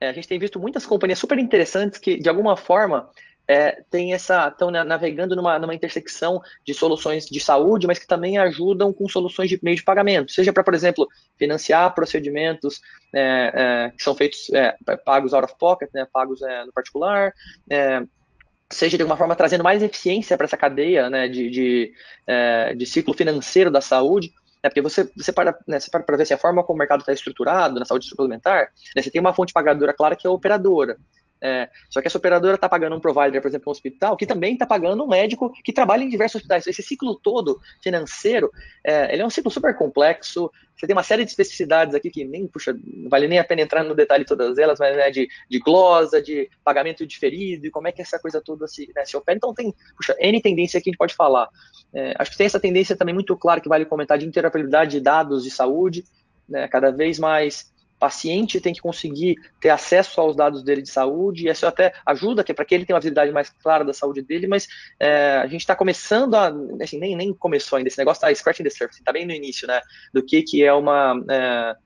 [0.00, 3.10] é, a gente tem visto muitas companhias super interessantes que, de alguma forma,
[3.48, 8.38] é, tem essa estão navegando numa, numa intersecção de soluções de saúde, mas que também
[8.38, 11.06] ajudam com soluções de meio de pagamento, seja para, por exemplo,
[11.38, 12.80] financiar procedimentos
[13.14, 17.32] é, é, que são feitos é, pagos out of pocket, né, pagos é, no particular,
[17.70, 18.02] é,
[18.70, 21.92] seja de alguma forma trazendo mais eficiência para essa cadeia né, de, de,
[22.76, 24.32] de, ciclo financeiro da saúde.
[24.62, 27.00] Né, porque você, você para né, você para ver assim, a forma como o mercado
[27.00, 30.32] está estruturado na saúde suplementar, né, você tem uma fonte pagadora clara que é a
[30.32, 30.96] operadora.
[31.40, 34.54] É, só que essa operadora está pagando um provider, por exemplo, um hospital, que também
[34.54, 36.66] está pagando um médico que trabalha em diversos hospitais.
[36.66, 38.50] Esse ciclo todo financeiro,
[38.84, 40.50] é, ele é um ciclo super complexo.
[40.76, 43.62] Você tem uma série de especificidades aqui que nem, puxa, não vale nem a pena
[43.62, 47.70] entrar no detalhe de todas elas, mas né, de, de glosa, de pagamento diferido, e
[47.70, 49.36] como é que essa coisa toda se, né, se opera.
[49.36, 51.48] Então tem, puxa, N tendência que a gente pode falar.
[51.94, 55.00] É, acho que tem essa tendência também muito clara que vale comentar de interoperabilidade de
[55.00, 56.04] dados de saúde,
[56.48, 61.46] né, cada vez mais paciente tem que conseguir ter acesso aos dados dele de saúde,
[61.46, 64.22] e isso até ajuda que para que ele tenha uma visibilidade mais clara da saúde
[64.22, 64.68] dele, mas
[65.00, 68.64] é, a gente está começando a, assim, nem, nem começou ainda, esse negócio está scratching
[68.64, 69.80] the surface, está bem no início, né,
[70.12, 71.76] do que, que é uma, é,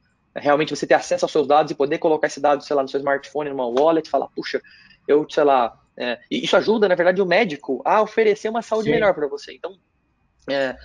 [0.41, 2.89] realmente você ter acesso aos seus dados e poder colocar esse dado, sei lá, no
[2.89, 4.61] seu smartphone, numa wallet, falar, puxa,
[5.07, 8.93] eu, sei lá, é, isso ajuda, na verdade, o médico a oferecer uma saúde Sim.
[8.93, 9.77] melhor para você, então,
[10.49, 10.77] é,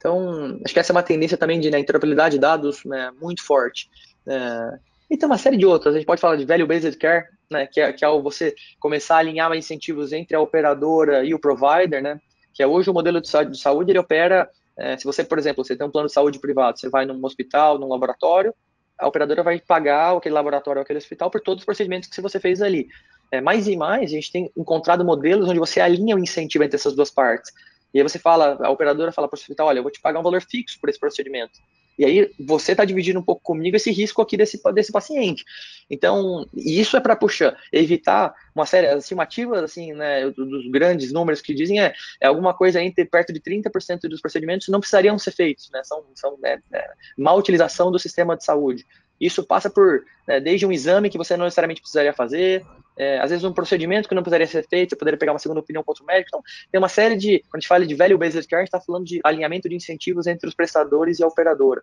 [0.00, 3.44] então, acho que essa é uma tendência também de né, interoperabilidade de dados né, muito
[3.44, 3.90] forte.
[4.26, 4.78] É,
[5.10, 5.94] e tem uma série de outras.
[5.94, 9.16] A gente pode falar de value based care, né, que é, que é você começar
[9.16, 12.20] a alinhar incentivos entre a operadora e o provider, né,
[12.54, 15.76] que é hoje o modelo de saúde, ele opera, é, se você, por exemplo, você
[15.76, 18.54] tem um plano de saúde privado, você vai num hospital, num laboratório,
[18.98, 22.60] a operadora vai pagar aquele laboratório aquele hospital por todos os procedimentos que você fez
[22.60, 22.86] ali.
[23.32, 26.76] É, mais e mais, a gente tem encontrado modelos onde você alinha o incentivo entre
[26.76, 27.52] essas duas partes.
[27.94, 30.20] E aí você fala, a operadora fala para o hospital, olha, eu vou te pagar
[30.20, 31.58] um valor fixo por esse procedimento.
[31.98, 35.44] E aí você está dividindo um pouco comigo esse risco aqui desse, desse paciente.
[35.90, 41.42] Então, isso é para puxar, evitar uma série, as estimativas, assim, né, dos grandes números
[41.42, 45.32] que dizem é, é alguma coisa entre perto de 30% dos procedimentos não precisariam ser
[45.32, 48.86] feitos, né, são, são né, é, má utilização do sistema de saúde.
[49.20, 52.64] Isso passa por, né, desde um exame que você não necessariamente precisaria fazer,
[52.96, 55.58] é, às vezes um procedimento que não precisaria ser feito, você poderia pegar uma segunda
[55.58, 56.28] opinião com outro médico.
[56.28, 58.68] Então, tem uma série de, quando a gente fala de value based care, a gente
[58.68, 61.82] está falando de alinhamento de incentivos entre os prestadores e a operadora.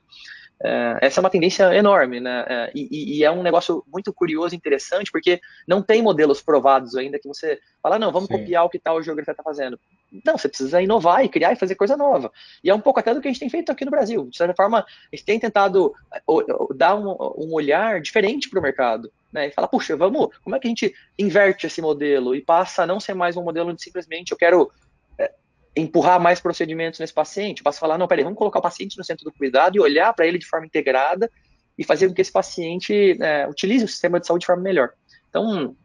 [0.64, 2.46] É, essa é uma tendência enorme, né?
[2.48, 6.96] É, e, e, é um negócio muito curioso e interessante, porque não tem modelos provados
[6.96, 8.40] ainda que você fala, não, vamos Sim.
[8.40, 9.80] copiar o que tal geografia está fazendo.
[10.26, 12.32] Não, você precisa inovar e criar e fazer coisa nova.
[12.64, 14.28] E é um pouco até do que a gente tem feito aqui no Brasil.
[14.30, 15.94] De certa forma, a gente tem tentado
[16.76, 19.12] dar um, um olhar diferente para o mercado.
[19.32, 22.84] Né, e falar, puxa, vamos, como é que a gente inverte esse modelo e passa
[22.84, 24.71] a não ser mais um modelo onde simplesmente eu quero
[25.19, 25.32] é,
[25.76, 29.04] empurrar mais procedimentos nesse paciente, passa a falar, não, peraí, vamos colocar o paciente no
[29.04, 31.30] centro do cuidado e olhar para ele de forma integrada
[31.78, 34.93] e fazer com que esse paciente é, utilize o sistema de saúde de forma melhor.
[35.30, 35.76] Então,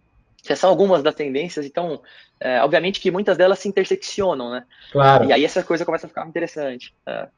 [0.44, 2.00] essas são algumas das tendências, então,
[2.40, 4.64] é, obviamente que muitas delas se interseccionam, né?
[4.90, 5.24] Claro.
[5.24, 6.94] E aí essa coisa começa a ficar interessante.
[7.06, 7.28] É.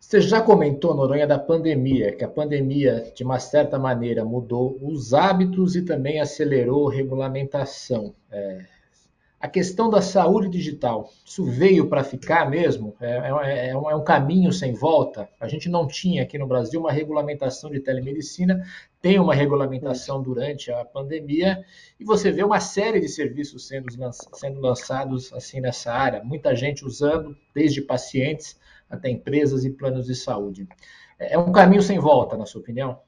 [0.00, 5.12] Você já comentou, Noronha, da pandemia, que a pandemia, de uma certa maneira, mudou os
[5.12, 8.14] hábitos e também acelerou a regulamentação.
[8.32, 8.64] É,
[9.38, 12.96] a questão da saúde digital, isso veio para ficar mesmo?
[12.98, 15.28] É, é, é, um, é, um, caminho sem volta?
[15.38, 18.66] A gente não tinha aqui no Brasil uma regulamentação de telemedicina,
[19.02, 21.62] tem uma regulamentação durante a pandemia,
[22.00, 23.86] e você vê uma série de serviços sendo,
[24.32, 28.58] sendo lançados assim nessa área, muita gente usando, desde pacientes
[28.90, 30.68] até empresas e planos de saúde.
[31.18, 33.00] É um caminho sem volta, na sua opinião?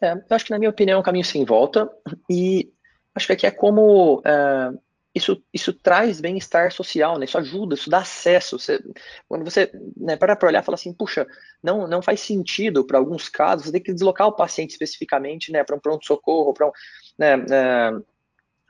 [0.00, 1.90] É, eu acho que, na minha opinião, é um caminho sem volta,
[2.28, 2.72] e
[3.14, 4.72] acho que aqui é como é,
[5.14, 7.24] isso, isso traz bem-estar social, né?
[7.24, 8.58] isso ajuda, isso dá acesso.
[8.58, 8.80] Você,
[9.28, 11.26] quando você né, para para olhar e fala assim, puxa,
[11.62, 15.64] não, não faz sentido para alguns casos, você tem que deslocar o paciente especificamente né,
[15.64, 16.72] para um pronto-socorro, para um.
[17.18, 17.90] Né, é,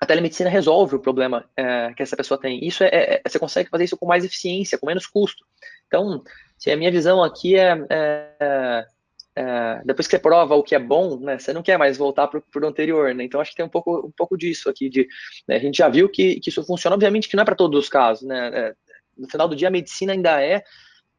[0.01, 2.67] a telemedicina resolve o problema é, que essa pessoa tem.
[2.67, 5.45] Isso é, é, você consegue fazer isso com mais eficiência, com menos custo.
[5.87, 6.25] Então,
[6.57, 8.87] se a minha visão aqui é, é,
[9.37, 12.29] é depois que você prova o que é bom, né, você não quer mais voltar
[12.29, 13.25] para o anterior, né?
[13.25, 15.07] Então acho que tem um pouco, um pouco disso aqui de,
[15.47, 17.79] né, a gente já viu que, que isso funciona, obviamente que não é para todos
[17.79, 18.51] os casos, né?
[18.55, 18.75] É,
[19.19, 20.63] no final do dia a medicina ainda é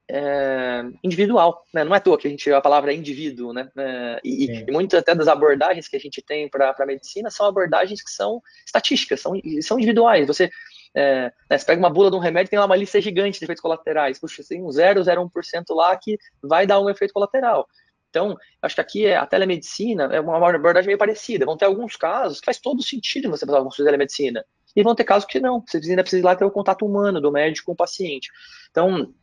[0.09, 1.83] é, individual, né?
[1.83, 3.69] Não é à toa que a gente a palavra é indivíduo, né?
[3.77, 7.45] É, e, e muitas até das abordagens que a gente tem para a medicina são
[7.45, 10.27] abordagens que são estatísticas, são, são individuais.
[10.27, 10.49] Você,
[10.93, 13.45] é, né, você pega uma bula de um remédio tem lá uma lista gigante de
[13.45, 14.19] efeitos colaterais.
[14.19, 17.67] Puxa, tem um 0,01% lá que vai dar um efeito colateral.
[18.09, 21.45] Então, acho que aqui é, a telemedicina é uma abordagem meio parecida.
[21.45, 24.43] Vão ter alguns casos que faz todo sentido você fazer uma telemedicina.
[24.75, 25.63] E vão ter casos que não.
[25.65, 28.29] Você ainda precisa ir lá ter o contato humano do médico com o paciente.
[28.69, 29.13] Então,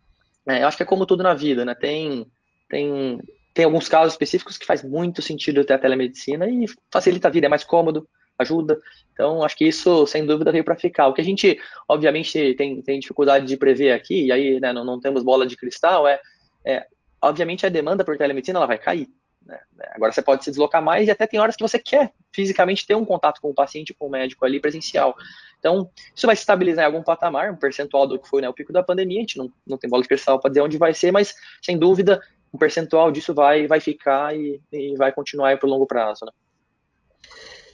[0.48, 1.74] é, eu acho que é como tudo na vida, né?
[1.74, 2.26] Tem,
[2.68, 3.20] tem,
[3.52, 7.46] tem alguns casos específicos que faz muito sentido ter a telemedicina e facilita a vida,
[7.46, 8.08] é mais cômodo,
[8.38, 8.80] ajuda.
[9.12, 11.08] Então, acho que isso, sem dúvida, veio para ficar.
[11.08, 14.84] O que a gente, obviamente, tem, tem dificuldade de prever aqui, e aí né, não,
[14.84, 16.20] não, temos bola de cristal, é,
[16.64, 16.86] é,
[17.20, 19.08] obviamente, a demanda por telemedicina ela vai cair.
[19.48, 19.58] Né?
[19.92, 22.94] Agora, você pode se deslocar mais e até tem horas que você quer fisicamente ter
[22.94, 25.16] um contato com o paciente, com o médico ali presencial.
[25.58, 28.52] Então, isso vai se estabilizar em algum patamar, um percentual do que foi né, o
[28.52, 30.92] pico da pandemia, a gente não, não tem bola de cristal para dizer onde vai
[30.92, 32.20] ser, mas, sem dúvida,
[32.52, 36.26] um percentual disso vai, vai ficar e, e vai continuar por longo prazo.
[36.26, 36.32] Né?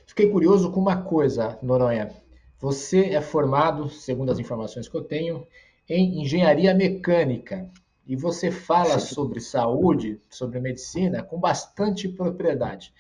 [0.07, 2.11] Fiquei curioso com uma coisa, Noronha.
[2.61, 5.47] Você é formado, segundo as informações que eu tenho,
[5.89, 7.69] em engenharia mecânica.
[8.07, 12.93] E você fala sobre saúde, sobre medicina, com bastante propriedade.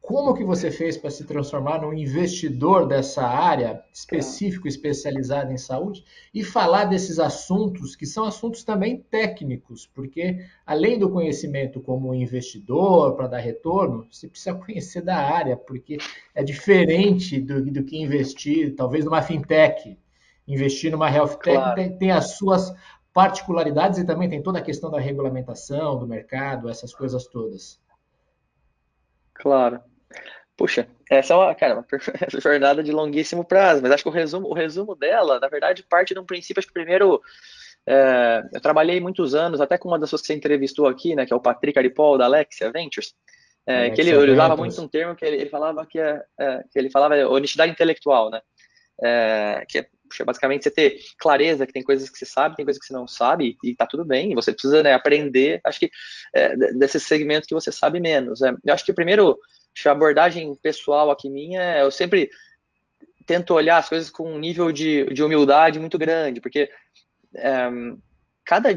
[0.00, 6.04] Como que você fez para se transformar num investidor dessa área específico, especializado em saúde
[6.34, 13.14] e falar desses assuntos que são assuntos também técnicos, porque além do conhecimento como investidor
[13.14, 15.98] para dar retorno, você precisa conhecer da área, porque
[16.34, 19.98] é diferente do, do que investir, talvez numa fintech,
[20.48, 21.74] investir numa health tech claro.
[21.74, 22.74] tem, tem as suas
[23.12, 27.80] particularidades e também tem toda a questão da regulamentação do mercado, essas coisas todas.
[29.34, 29.80] Claro.
[30.56, 31.86] Puxa, essa é uma, cara, uma
[32.40, 36.12] jornada de longuíssimo prazo, mas acho que o resumo, o resumo dela, na verdade, parte
[36.12, 37.20] de um princípio, acho que primeiro,
[37.86, 41.24] é, eu trabalhei muitos anos, até com uma das pessoas que você entrevistou aqui, né,
[41.24, 43.14] que é o Patrick Aripol, da Alexia Ventures,
[43.66, 46.64] é, que ele, ele, usava muito um termo que ele, ele falava que, é, é,
[46.70, 48.42] que ele falava honestidade intelectual, né,
[49.02, 52.64] é, que é puxa, basicamente você ter clareza que tem coisas que você sabe, tem
[52.64, 55.90] coisas que você não sabe, e tá tudo bem, você precisa né, aprender, acho que,
[56.34, 58.42] é, desse segmento que você sabe menos.
[58.42, 59.38] É, eu acho que primeiro
[59.86, 62.28] a abordagem pessoal aqui minha, é, eu sempre
[63.24, 66.68] tento olhar as coisas com um nível de, de humildade muito grande, porque
[67.36, 67.70] é,
[68.44, 68.68] cada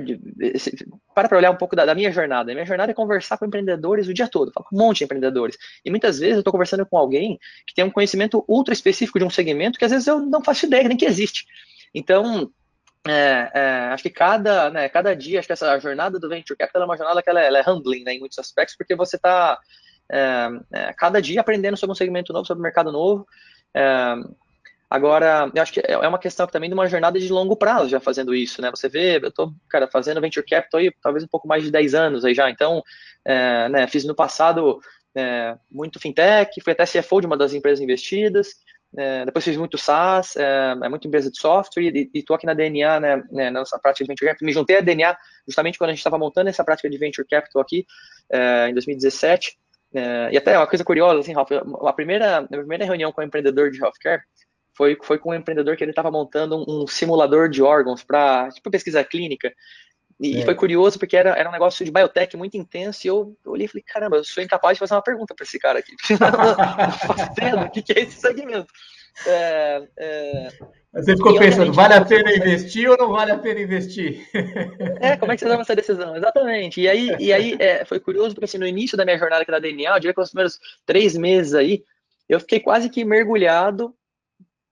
[1.13, 2.52] para para olhar um pouco da, da, minha jornada.
[2.52, 5.04] A minha jornada é conversar com empreendedores o dia todo, falo com um monte de
[5.06, 5.58] empreendedores.
[5.84, 9.26] E muitas vezes eu estou conversando com alguém que tem um conhecimento ultra específico de
[9.26, 11.45] um segmento que às vezes eu não faço ideia nem que existe.
[11.93, 12.52] Então,
[13.08, 13.62] é, é,
[13.93, 16.97] acho que cada, né, cada dia, acho que essa jornada do Venture Capital é uma
[16.97, 19.60] jornada que ela é, ela é humbling né, em muitos aspectos, porque você está
[20.12, 23.28] é, é, cada dia aprendendo sobre um segmento novo, sobre um mercado novo.
[24.93, 27.56] É, agora, eu acho que é, é uma questão também de uma jornada de longo
[27.56, 28.69] prazo já fazendo isso, né?
[28.71, 31.93] Você vê, eu estou, cara, fazendo venture capital aí talvez um pouco mais de 10
[31.93, 32.84] anos aí já, então,
[33.25, 34.79] é, né, fiz no passado
[35.15, 38.56] é, muito fintech, fui até CFO de uma das empresas investidas,
[38.95, 42.53] é, depois fiz muito SaaS, é, é muita empresa de software, e estou aqui na
[42.53, 44.45] DNA, né, né, nessa prática de Venture Capital.
[44.45, 47.62] Me juntei à DNA justamente quando a gente estava montando essa prática de Venture Capital
[47.62, 47.86] aqui,
[48.29, 49.58] é, em 2017.
[49.95, 53.25] É, e até uma coisa curiosa, assim, Ralf, a primeira, a primeira reunião com um
[53.25, 54.21] empreendedor de healthcare
[54.73, 58.49] foi, foi com um empreendedor que ele estava montando um, um, simulador de órgãos para
[58.51, 59.53] tipo, pesquisa clínica.
[60.19, 60.45] E, é.
[60.45, 63.05] foi curioso porque era, era um negócio de biotech muito intenso.
[63.05, 65.43] E eu, eu olhei e falei: caramba, eu sou incapaz de fazer uma pergunta para
[65.43, 65.93] esse cara aqui.
[67.65, 68.71] o que, que é esse segmento?
[69.27, 70.47] É, é...
[70.93, 74.27] Você ficou pensando, vale a pena investir ou não vale a pena investir?
[75.01, 76.15] É, como é que você toma essa decisão?
[76.15, 76.81] Exatamente.
[76.81, 79.51] E aí, e aí é, foi curioso, porque assim, no início da minha jornada aqui
[79.51, 81.83] da DNA, eu diria que os primeiros três meses aí,
[82.29, 83.93] eu fiquei quase que mergulhado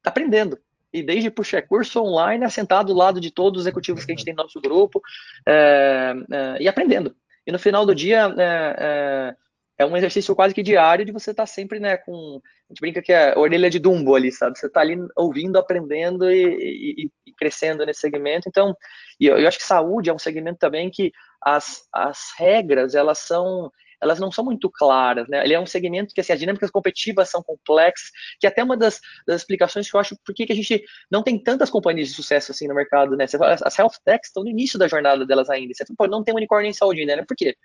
[0.03, 0.57] aprendendo.
[0.93, 4.25] E desde puxar curso online, assentado do lado de todos os executivos que a gente
[4.25, 5.01] tem no nosso grupo,
[5.47, 7.15] é, é, e aprendendo.
[7.47, 9.35] E no final do dia, é, é
[9.81, 12.39] é um exercício quase que diário de você estar tá sempre, né, com.
[12.69, 14.57] A gente brinca que é a orelha de Dumbo ali, sabe?
[14.57, 18.47] Você está ali ouvindo, aprendendo e, e, e, crescendo nesse segmento.
[18.47, 18.75] Então,
[19.19, 21.11] eu, eu, acho que saúde é um segmento também que
[21.41, 23.71] as, as regras, elas são.
[24.01, 25.43] Elas não são muito claras, né?
[25.43, 28.09] Ele é um segmento que assim, as dinâmicas competitivas são complexas,
[28.39, 31.37] que até uma das, das explicações que eu acho por que a gente não tem
[31.37, 33.25] tantas companhias de sucesso assim no mercado, né?
[33.63, 35.73] As health techs estão no início da jornada delas ainda.
[35.73, 37.23] Você pode não tem unicórnio em saúde né?
[37.25, 37.55] Por quê?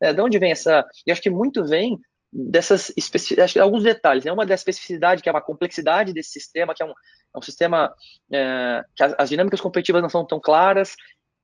[0.00, 0.84] É, de onde vem essa.
[1.06, 1.98] Eu acho que muito vem
[2.32, 4.32] dessas especificidades, alguns detalhes, né?
[4.32, 7.94] Uma da especificidade, que é uma complexidade desse sistema, que é um, é um sistema
[8.30, 10.94] é, que as, as, dinâmicas competitivas não são tão claras,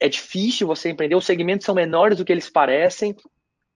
[0.00, 3.16] é difícil você empreender, os segmentos são menores do que eles parecem,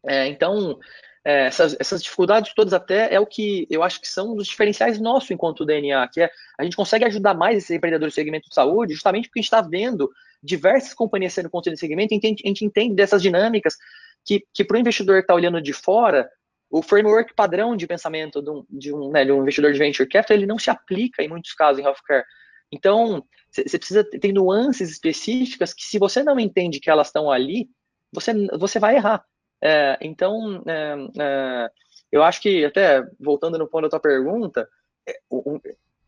[0.04, 0.78] é, então
[1.24, 5.00] é, essas, essas, dificuldades todas até é o que eu acho que são os diferenciais
[5.00, 8.54] nossos enquanto DNA, que é a gente consegue ajudar mais esses empreendedores do segmento de
[8.54, 10.10] saúde, justamente porque a gente está vendo
[10.42, 13.76] diversas companhias sendo construídas nesse segmento, gente, a gente entende dessas dinâmicas,
[14.24, 16.28] que, que para o investidor que está olhando de fora,
[16.70, 20.08] o framework padrão de pensamento de um, de um, né, de um investidor de venture
[20.08, 22.24] capital, ele não se aplica em muitos casos em healthcare.
[22.72, 27.68] Então, você precisa ter nuances específicas que, se você não entende que elas estão ali,
[28.12, 29.24] você, você vai errar.
[29.62, 31.70] É, então, é, é,
[32.12, 34.68] eu acho que, até voltando no ponto da tua pergunta,
[35.06, 35.60] é, o, o,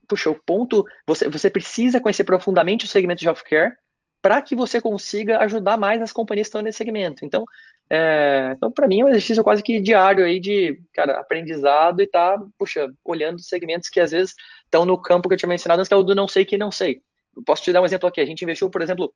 [0.07, 3.74] puxa, o ponto, você, você precisa conhecer profundamente o segmento de healthcare,
[4.20, 7.24] para que você consiga ajudar mais as companhias que estão nesse segmento.
[7.24, 7.44] Então,
[7.88, 12.07] é, então para mim é um exercício quase que diário aí de cara, aprendizado e
[12.07, 14.34] tá, puxa, olhando segmentos que às vezes
[14.64, 16.59] estão no campo que eu tinha mencionado antes, que é o do não sei que
[16.59, 17.01] não sei.
[17.46, 18.20] Posso te dar um exemplo aqui.
[18.20, 19.14] A gente investiu, por exemplo,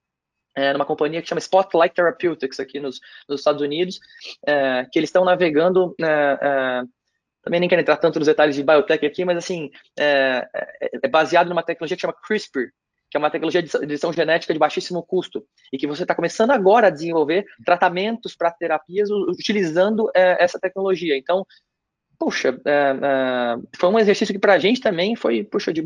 [0.54, 4.00] é, numa companhia que chama Spotlight Therapeutics aqui nos, nos Estados Unidos,
[4.46, 6.82] é, que eles estão navegando é, é,
[7.42, 11.08] também nem quero entrar tanto nos detalhes de biotech aqui, mas assim, é, é, é,
[11.08, 12.70] baseado numa tecnologia que chama CRISPR,
[13.10, 16.52] que é uma tecnologia de edição genética de baixíssimo custo, e que você está começando
[16.52, 21.16] agora a desenvolver tratamentos para terapias utilizando essa tecnologia.
[21.16, 21.44] Então,
[22.18, 22.94] puxa, é,
[23.76, 25.84] foi um exercício que para a gente também foi, puxa, de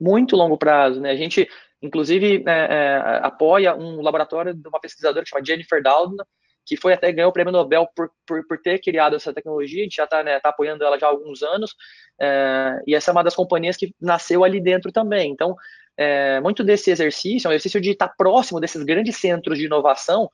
[0.00, 1.10] muito longo prazo, né?
[1.10, 1.48] A gente,
[1.80, 6.24] inclusive, é, apoia um laboratório de uma pesquisadora que chama Jennifer Doudna,
[6.68, 9.84] que foi até ganhou o prêmio Nobel por, por, por ter criado essa tecnologia, a
[9.84, 11.74] gente já está né, tá apoiando ela já há alguns anos,
[12.20, 15.30] é, e essa é uma das companhias que nasceu ali dentro também.
[15.30, 15.56] Então,
[15.96, 19.64] é, muito desse exercício é um exercício de estar tá próximo desses grandes centros de
[19.64, 20.30] inovação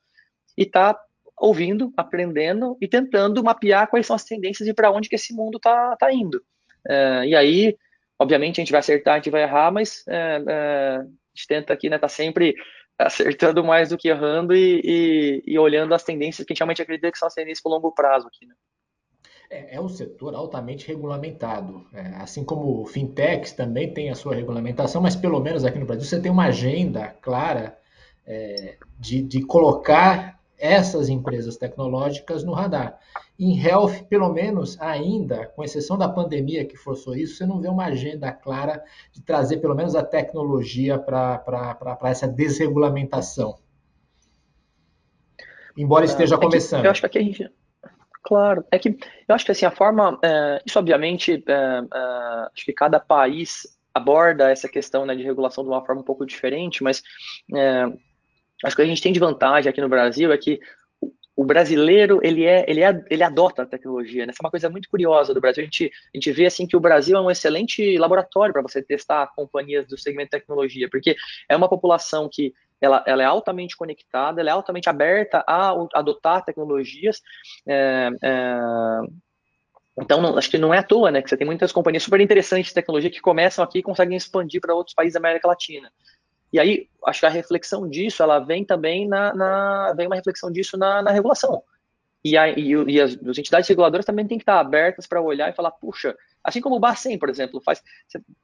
[0.59, 1.01] e estar tá
[1.39, 5.57] ouvindo, aprendendo e tentando mapear quais são as tendências e para onde que esse mundo
[5.57, 6.43] está tá indo.
[6.89, 7.77] É, e aí,
[8.19, 11.05] obviamente, a gente vai acertar, a gente vai errar, mas é, é,
[11.37, 12.55] gente tenta aqui, né, tá sempre
[12.99, 16.83] acertando mais do que errando e, e, e, olhando as tendências que a gente realmente
[16.83, 18.55] acredita que são as tendências para longo prazo aqui, né?
[19.51, 21.87] É, é um setor altamente regulamentado.
[21.93, 26.05] É, assim como fintechs também tem a sua regulamentação, mas pelo menos aqui no Brasil
[26.05, 27.79] você tem uma agenda clara
[28.27, 32.99] é, de, de colocar essas empresas tecnológicas no radar.
[33.39, 37.69] Em health, pelo menos ainda, com exceção da pandemia que forçou isso, você não vê
[37.69, 43.59] uma agenda clara de trazer pelo menos a tecnologia para essa desregulamentação.
[45.77, 46.85] Embora esteja é começando.
[46.85, 47.51] eu acho que aqui a gente.
[48.23, 48.97] Claro, é que
[49.29, 50.19] eu acho que assim, a forma.
[50.25, 55.63] É, isso, obviamente, é, é, acho que cada país aborda essa questão né, de regulação
[55.63, 57.03] de uma forma um pouco diferente, mas
[58.65, 60.59] é, acho que a gente tem de vantagem aqui no Brasil é que
[61.37, 64.31] o brasileiro ele é ele é ele adota a tecnologia né?
[64.31, 66.77] essa é uma coisa muito curiosa do Brasil a gente a gente vê assim que
[66.77, 71.17] o Brasil é um excelente laboratório para você testar companhias do segmento de tecnologia porque
[71.49, 75.89] é uma população que ela, ela é altamente conectada ela é altamente aberta a, a
[75.95, 77.21] adotar tecnologias
[77.67, 78.59] é, é,
[80.01, 82.21] então não, acho que não é à toa né que você tem muitas companhias super
[82.21, 85.91] interessantes de tecnologia que começam aqui e conseguem expandir para outros países da América Latina
[86.55, 90.53] e aí, acho que a reflexão disso, ela vem também na, na vem uma reflexão
[90.53, 91.65] disso na, na regulação.
[92.25, 95.51] E, a, e, e as, as, entidades reguladoras também têm que estar abertas para olhar
[95.51, 97.83] e falar, puxa, assim como o Bacen, por exemplo, faz,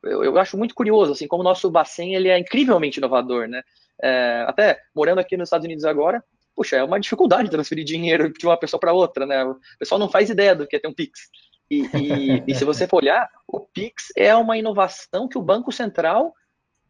[0.02, 3.62] eu, eu, acho muito curioso, assim, como o nosso Bacen, ele é incrivelmente inovador, né?
[4.02, 6.20] É, até morando aqui nos Estados Unidos agora,
[6.56, 9.44] puxa, é uma dificuldade transferir dinheiro de uma pessoa para outra, né?
[9.44, 11.30] O pessoal não faz ideia do que é ter um Pix.
[11.70, 15.70] E, e, e se você for olhar, o Pix é uma inovação que o Banco
[15.70, 16.34] Central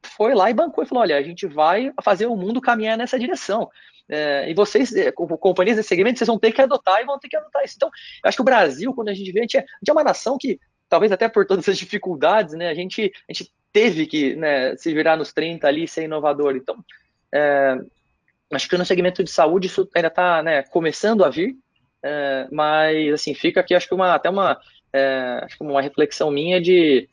[0.04, 3.18] foi lá e bancou e falou: olha, a gente vai fazer o mundo caminhar nessa
[3.18, 3.70] direção.
[4.08, 7.28] É, e vocês, é, companhias desse segmento, vocês vão ter que adotar e vão ter
[7.28, 7.74] que adotar isso.
[7.76, 9.88] Então, eu acho que o Brasil, quando a gente vê, a gente é, a gente
[9.88, 13.52] é uma nação que, talvez até por todas essas dificuldades, né, a gente, a gente
[13.72, 16.56] teve que né, se virar nos 30 ali e ser inovador.
[16.56, 16.84] Então,
[17.32, 17.78] é,
[18.52, 21.56] acho que no segmento de saúde isso ainda está né, começando a vir,
[22.02, 24.60] é, mas assim, fica aqui, acho que uma, até uma,
[24.92, 27.08] é, acho que uma reflexão minha de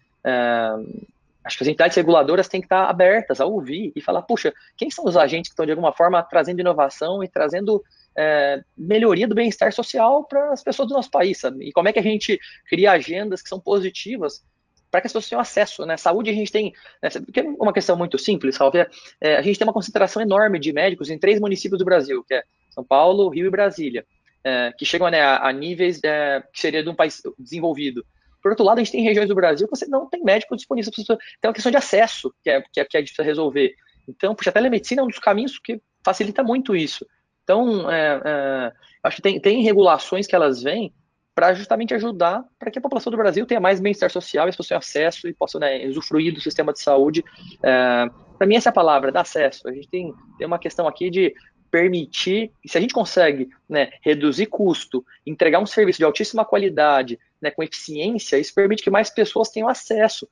[1.48, 4.92] acho que as entidades reguladoras têm que estar abertas a ouvir e falar, puxa, quem
[4.92, 7.84] são os agentes que estão de alguma forma trazendo inovação e trazendo
[8.16, 11.68] é, melhoria do bem-estar social para as pessoas do nosso país, sabe?
[11.68, 12.40] E como é que a gente
[12.70, 14.44] cria agendas que são positivas
[14.90, 15.98] para que as pessoas tenham acesso, né?
[15.98, 18.86] Saúde a gente tem, né, porque é uma questão muito simples, Salve,
[19.20, 22.34] é, a gente tem uma concentração enorme de médicos em três municípios do Brasil, que
[22.34, 24.06] é São Paulo, Rio e Brasília,
[24.44, 28.06] é, que chegam né, a, a níveis é, que seria de um país desenvolvido.
[28.48, 30.90] Por outro lado, a gente tem regiões do Brasil que você não tem médico disponível.
[30.94, 33.76] Tem uma questão de acesso que é, que é, que é difícil resolver.
[34.08, 37.06] Então, puxa, a telemedicina é um dos caminhos que facilita muito isso.
[37.44, 38.72] Então, é, é,
[39.04, 40.94] acho que tem, tem regulações que elas vêm
[41.36, 44.68] para justamente ajudar para que a população do Brasil tenha mais bem-estar social as pessoas
[44.70, 47.24] tenham acesso e possam né, usufruir do sistema de saúde.
[47.62, 48.06] É,
[48.38, 49.68] para mim, essa é a palavra, dar acesso.
[49.68, 51.34] A gente tem, tem uma questão aqui de
[51.70, 57.52] permitir, se a gente consegue né, reduzir custo, entregar um serviço de altíssima qualidade, né,
[57.52, 60.28] com eficiência, isso permite que mais pessoas tenham acesso.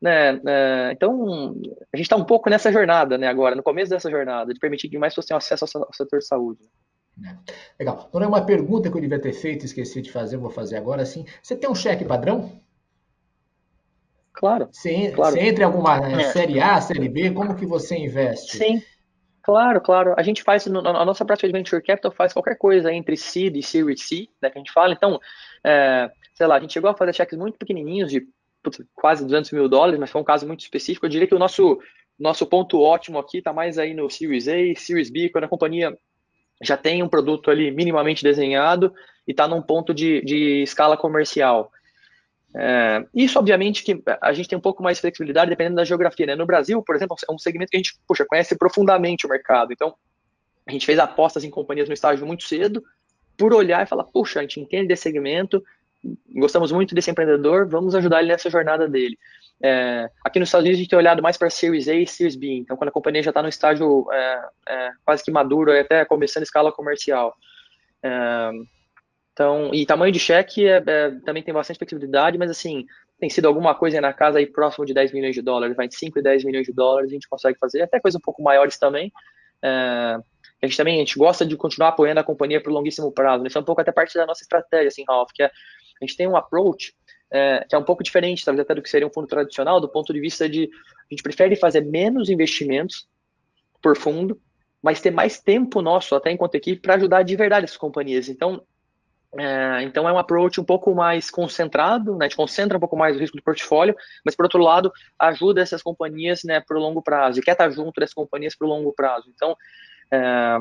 [0.00, 1.54] Né, né então,
[1.92, 4.88] a gente está um pouco nessa jornada né, agora, no começo dessa jornada, de permitir
[4.88, 6.60] que mais pessoas tenham acesso ao setor de saúde.
[7.24, 7.36] É.
[7.78, 8.08] Legal.
[8.12, 11.24] É uma pergunta que eu devia ter feito, esqueci de fazer, vou fazer agora sim.
[11.42, 12.60] Você tem um cheque padrão?
[14.32, 14.68] Claro.
[14.70, 15.34] Você, claro.
[15.34, 16.32] você entra em alguma é.
[16.32, 18.56] série A, série B, como que você investe?
[18.56, 18.82] Sim.
[19.48, 20.14] Claro, claro.
[20.14, 23.62] A gente faz, a nossa prática de Venture Capital faz qualquer coisa entre seed e
[23.62, 24.92] Series C, né, que a gente fala.
[24.92, 25.18] Então,
[25.64, 28.28] é, sei lá, a gente chegou a fazer cheques muito pequenininhos de
[28.62, 31.06] putz, quase 200 mil dólares, mas foi um caso muito específico.
[31.06, 31.80] Eu diria que o nosso
[32.18, 35.96] nosso ponto ótimo aqui está mais aí no Series A, Series B, quando a companhia
[36.62, 38.92] já tem um produto ali minimamente desenhado
[39.26, 41.72] e está num ponto de, de escala comercial.
[42.56, 46.26] É, isso, obviamente, que a gente tem um pouco mais de flexibilidade dependendo da geografia.
[46.26, 46.34] Né?
[46.34, 49.72] No Brasil, por exemplo, é um segmento que a gente puxa, conhece profundamente o mercado.
[49.72, 49.94] Então,
[50.66, 52.82] a gente fez apostas em companhias no estágio muito cedo,
[53.36, 55.62] por olhar e falar, puxa, a gente entende desse segmento,
[56.34, 59.16] gostamos muito desse empreendedor, vamos ajudar ele nessa jornada dele.
[59.62, 62.36] É, aqui nos Estados Unidos a gente tem olhado mais para Series A e Series
[62.36, 66.04] B, então quando a companhia já está no estágio é, é, quase que maduro, até
[66.04, 67.34] começando escala comercial.
[69.38, 72.84] Então, e tamanho de cheque é, é, também tem bastante flexibilidade, mas assim,
[73.20, 75.94] tem sido alguma coisa na casa aí próximo de 10 milhões de dólares, vai de
[75.94, 78.76] 5 e 10 milhões de dólares, a gente consegue fazer, até coisas um pouco maiores
[78.76, 79.12] também.
[79.62, 83.46] É, a gente também a gente gosta de continuar apoiando a companhia por longuíssimo prazo.
[83.46, 86.16] Isso é um pouco até parte da nossa estratégia, assim, Ralph, que é, a gente
[86.16, 86.92] tem um approach
[87.30, 89.88] é, que é um pouco diferente, talvez até do que seria um fundo tradicional, do
[89.88, 93.06] ponto de vista de a gente prefere fazer menos investimentos
[93.80, 94.40] por fundo,
[94.82, 98.28] mas ter mais tempo nosso, até enquanto equipe, para ajudar de verdade essas companhias.
[98.28, 98.66] Então,
[99.36, 102.26] é, então é um approach um pouco mais concentrado, né?
[102.26, 105.60] A gente concentra um pouco mais o risco do portfólio, mas por outro lado ajuda
[105.60, 108.70] essas companhias, né, para o longo prazo e quer estar junto dessas companhias para o
[108.70, 109.30] longo prazo.
[109.34, 109.54] Então
[110.10, 110.58] é,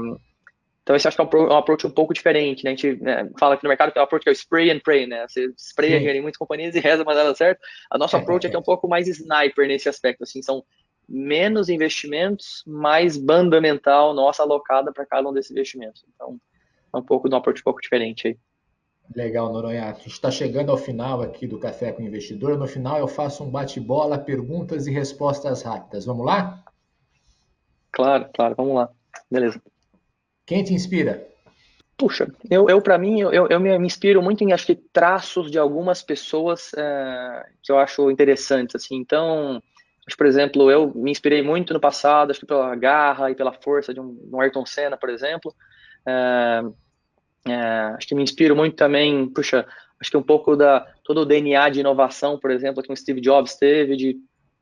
[0.88, 2.72] então, esse acho que é um, approach um pouco diferente, né?
[2.72, 4.80] A gente né, fala que no mercado tem um approach que é o spray and
[4.80, 5.28] pray, né?
[5.28, 7.60] Você spraya em muitas companhias e reza, mas ela certo.
[7.92, 10.64] A nossa approach é, é um pouco mais sniper nesse aspecto, assim, são
[11.06, 16.06] menos investimentos, mais banda mental nossa alocada para cada um desses investimentos.
[16.16, 16.40] Então,
[16.94, 18.38] é um pouco de um approach um pouco diferente aí.
[19.16, 19.86] Legal, Noronha.
[19.86, 22.58] A gente está chegando ao final aqui do Café com o Investidor.
[22.58, 26.06] No final eu faço um bate-bola, perguntas e respostas rápidas.
[26.06, 26.64] Vamos lá?
[27.92, 28.90] Claro, claro, vamos lá.
[29.30, 29.62] Beleza.
[30.46, 31.28] Quem te inspira?
[31.98, 35.58] Puxa, eu, eu para mim, eu, eu me inspiro muito em, acho que, traços de
[35.58, 38.98] algumas pessoas é, que eu acho interessantes, assim.
[38.98, 39.62] Então,
[40.08, 43.52] acho, por exemplo, eu me inspirei muito no passado, acho que pela garra e pela
[43.52, 45.56] força de um, um Ayrton Senna, por exemplo.
[46.06, 46.62] É,
[47.52, 49.66] é, acho que me inspiro muito também, puxa,
[50.00, 53.22] acho que um pouco da todo o DNA de inovação, por exemplo, que o Steve
[53.22, 54.18] Jobs teve, de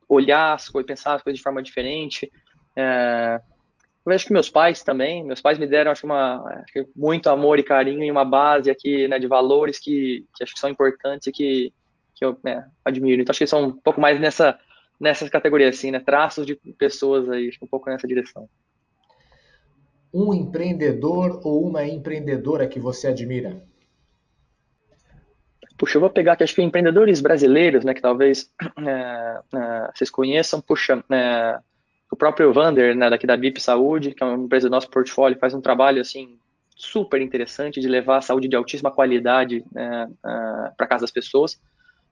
[0.08, 2.30] olhar as coisas, pensar as coisas de forma diferente.
[2.76, 3.40] É,
[4.04, 7.58] eu acho que meus pais também, meus pais me deram acho, uma, acho muito amor
[7.58, 11.26] e carinho e uma base aqui né, de valores que, que acho que são importantes
[11.26, 11.72] e que,
[12.14, 13.20] que eu né, admiro.
[13.20, 14.58] Então acho que são um pouco mais nessa
[14.98, 18.48] nessas categorias assim, né, traços de pessoas aí, um pouco nessa direção.
[20.12, 23.62] Um empreendedor ou uma empreendedora que você admira?
[25.76, 30.08] Puxa, eu vou pegar aqui, acho que empreendedores brasileiros, né, que talvez é, é, vocês
[30.10, 31.58] conheçam, puxa, é,
[32.10, 35.38] o próprio Vander, né, daqui da BIP Saúde, que é uma empresa do nosso portfólio,
[35.38, 36.38] faz um trabalho assim
[36.74, 39.64] super interessante de levar a saúde de altíssima qualidade
[40.76, 41.58] para casa das pessoas.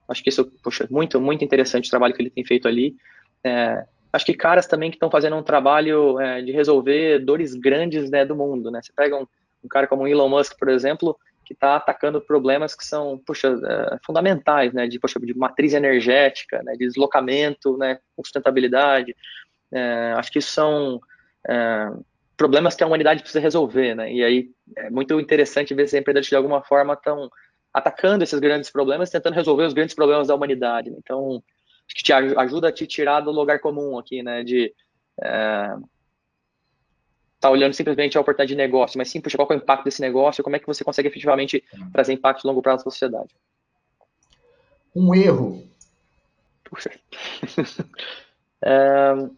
[0.07, 2.95] Acho que isso, poxa, muito, muito interessante o trabalho que ele tem feito ali.
[3.43, 3.85] É,
[4.15, 8.25] acho que caras também que estão fazendo um trabalho é, de resolver dores grandes né,
[8.25, 8.71] do mundo.
[8.71, 8.79] Né?
[8.81, 9.27] Você pega um,
[9.63, 13.97] um cara como Elon Musk, por exemplo, que está atacando problemas que são, poxa, é,
[14.05, 19.15] fundamentais, né, de, poxa, de matriz energética, né, de deslocamento, né, sustentabilidade,
[19.71, 21.01] é, acho que são
[21.47, 21.89] é,
[22.37, 24.11] problemas que a humanidade precisa resolver, né?
[24.11, 27.29] E aí é muito interessante ver se empreendedores de alguma forma estão
[27.73, 30.89] atacando esses grandes problemas, tentando resolver os grandes problemas da humanidade.
[30.89, 30.97] Né?
[30.99, 31.43] Então,
[31.87, 34.43] que te ajuda a te tirar do lugar comum aqui, né?
[34.43, 34.73] De
[35.21, 35.75] é,
[37.39, 40.01] tá olhando simplesmente a oportunidade de negócio, mas sim, puxa, qual é o impacto desse
[40.01, 41.63] negócio, como é que você consegue efetivamente
[41.93, 43.35] trazer impacto de longo prazo na sociedade.
[44.95, 45.63] Um erro.
[46.63, 46.89] Puxa.
[48.63, 49.29] é,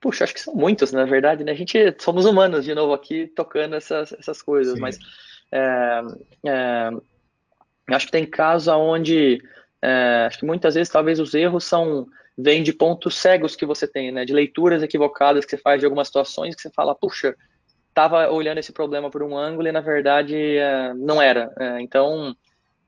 [0.00, 1.52] Puxa, acho que são muitos, na verdade, né?
[1.52, 4.80] A gente somos humanos de novo aqui tocando essas, essas coisas, Sim.
[4.80, 4.98] mas
[5.52, 6.00] é,
[6.46, 6.90] é,
[7.94, 9.42] acho que tem casos onde
[9.82, 12.06] é, acho que muitas vezes talvez os erros são
[12.36, 14.24] vêm de pontos cegos que você tem, né?
[14.24, 17.36] De leituras equivocadas que você faz de algumas situações que você fala, puxa,
[17.88, 21.52] estava olhando esse problema por um ângulo e na verdade é, não era.
[21.58, 22.34] É, então,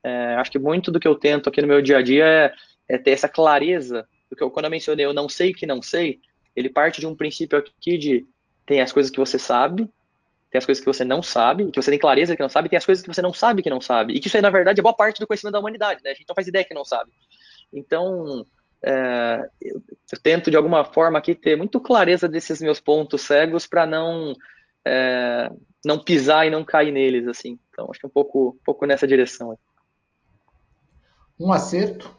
[0.02, 2.52] é, acho que muito do que eu tento aqui no meu dia a dia é,
[2.88, 6.20] é ter essa clareza, porque eu, quando eu mencionei eu não sei que não sei,
[6.56, 8.26] ele parte de um princípio aqui de
[8.64, 9.88] tem as coisas que você sabe,
[10.52, 12.68] tem as coisas que você não sabe, que você tem clareza que não sabe, e
[12.68, 14.12] tem as coisas que você não sabe que não sabe.
[14.12, 16.10] E que isso aí, na verdade, é boa parte do conhecimento da humanidade, né?
[16.10, 17.10] A gente não faz ideia que não sabe.
[17.72, 18.44] Então,
[18.84, 19.82] é, eu,
[20.12, 24.34] eu, tento, de alguma forma, aqui ter muito clareza desses meus pontos cegos para não
[24.84, 25.50] é,
[25.82, 27.58] não pisar e não cair neles, assim.
[27.70, 29.58] Então, acho que é um pouco, um pouco nessa direção.
[31.40, 32.14] Um acerto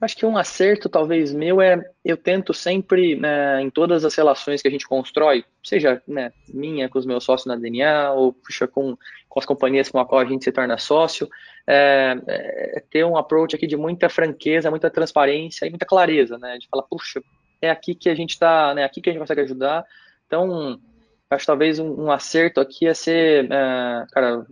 [0.00, 4.62] Acho que um acerto, talvez, meu é eu tento sempre, né, em todas as relações
[4.62, 8.66] que a gente constrói, seja né, minha com os meus sócios na DNA, ou puxa,
[8.66, 8.96] com,
[9.28, 11.28] com as companhias com a qual a gente se torna sócio,
[11.66, 16.56] é, é ter um approach aqui de muita franqueza, muita transparência e muita clareza, né?
[16.56, 17.22] De falar, puxa,
[17.60, 19.84] é aqui que a gente está, né, aqui que a gente consegue ajudar.
[20.26, 20.80] Então,
[21.28, 24.46] acho talvez um, um acerto aqui é ser, uh, cara,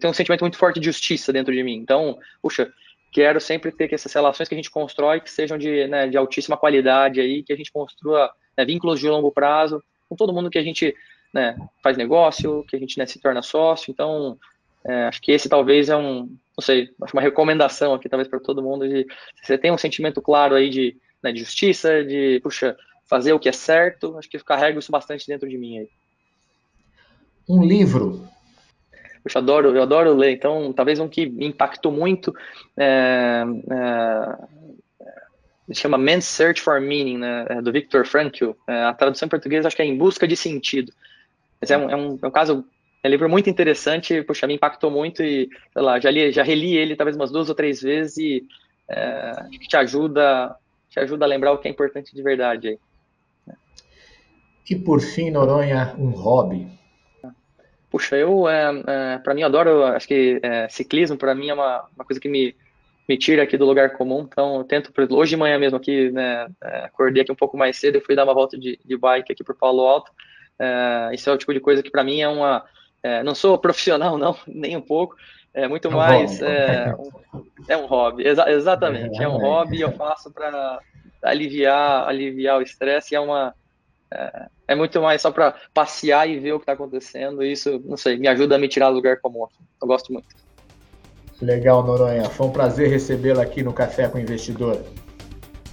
[0.00, 1.74] tem um sentimento muito forte de justiça dentro de mim.
[1.74, 2.72] Então, puxa,
[3.14, 6.16] quero sempre ter que essas relações que a gente constrói que sejam de, né, de
[6.16, 10.50] altíssima qualidade aí, que a gente construa né, vínculos de longo prazo com todo mundo
[10.50, 10.92] que a gente
[11.32, 13.92] né, faz negócio, que a gente né, se torna sócio.
[13.92, 14.36] Então,
[14.84, 18.40] é, acho que esse talvez é um, não sei, acho uma recomendação aqui talvez para
[18.40, 19.06] todo mundo de
[19.40, 23.48] você tem um sentimento claro aí de, né, de justiça, de puxa, fazer o que
[23.48, 24.18] é certo.
[24.18, 25.88] Acho que eu carrego isso bastante dentro de mim aí.
[27.48, 28.26] Um livro.
[29.24, 30.32] Puxa, adoro, eu adoro ler.
[30.32, 32.32] Então, talvez um que impactou muito
[32.76, 34.36] é, é,
[35.72, 38.50] chama Man's Search for Meaning, né, é, do Viktor Frankl.
[38.68, 40.92] É, a tradução em português acho que é Em Busca de Sentido.
[41.58, 42.66] Mas é um, é um, é um caso
[43.02, 46.42] é um livro muito interessante, puxa, me impactou muito e, sei lá, já, li, já
[46.42, 48.44] reli ele talvez umas duas ou três vezes e
[48.88, 49.32] é,
[49.68, 50.54] te ajuda,
[50.90, 52.78] te ajuda a lembrar o que é importante de verdade.
[54.68, 56.66] E por fim, Noronha, um hobby.
[57.94, 61.86] Puxa, eu, é, é, para mim, adoro, acho que é, ciclismo, para mim, é uma,
[61.94, 62.52] uma coisa que me,
[63.08, 66.48] me tira aqui do lugar comum, então eu tento, hoje de manhã mesmo aqui, né,
[66.60, 69.32] é, acordei aqui um pouco mais cedo, eu fui dar uma volta de, de bike
[69.32, 70.10] aqui por Palo Alto,
[70.58, 72.64] é, isso é o tipo de coisa que para mim é uma,
[73.00, 75.14] é, não sou profissional não, nem um pouco,
[75.54, 79.92] é muito um mais, é um, é um, hobby, Exa exatamente, é um hobby, eu
[79.92, 80.80] faço para
[81.22, 83.54] aliviar, aliviar o estresse, é uma
[84.14, 87.42] é, é muito mais só para passear e ver o que está acontecendo.
[87.42, 89.46] E isso, não sei, me ajuda a me tirar do lugar comum.
[89.80, 90.28] Eu gosto muito.
[91.42, 92.24] Legal, Noronha.
[92.30, 94.82] Foi um prazer recebê-lo aqui no Café com o Investidor.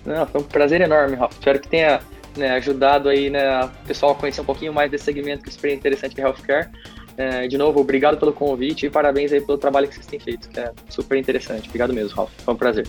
[0.06, 1.34] Não, foi um prazer enorme, Rafa.
[1.34, 2.02] Espero que tenha
[2.36, 5.52] né, ajudado aí, né, o pessoal a conhecer um pouquinho mais desse segmento que é
[5.52, 6.70] super interessante que é healthcare.
[7.18, 10.50] É, de novo, obrigado pelo convite e parabéns aí pelo trabalho que vocês têm feito,
[10.50, 11.68] que é super interessante.
[11.68, 12.32] Obrigado mesmo, Rafa.
[12.44, 12.88] Foi um prazer.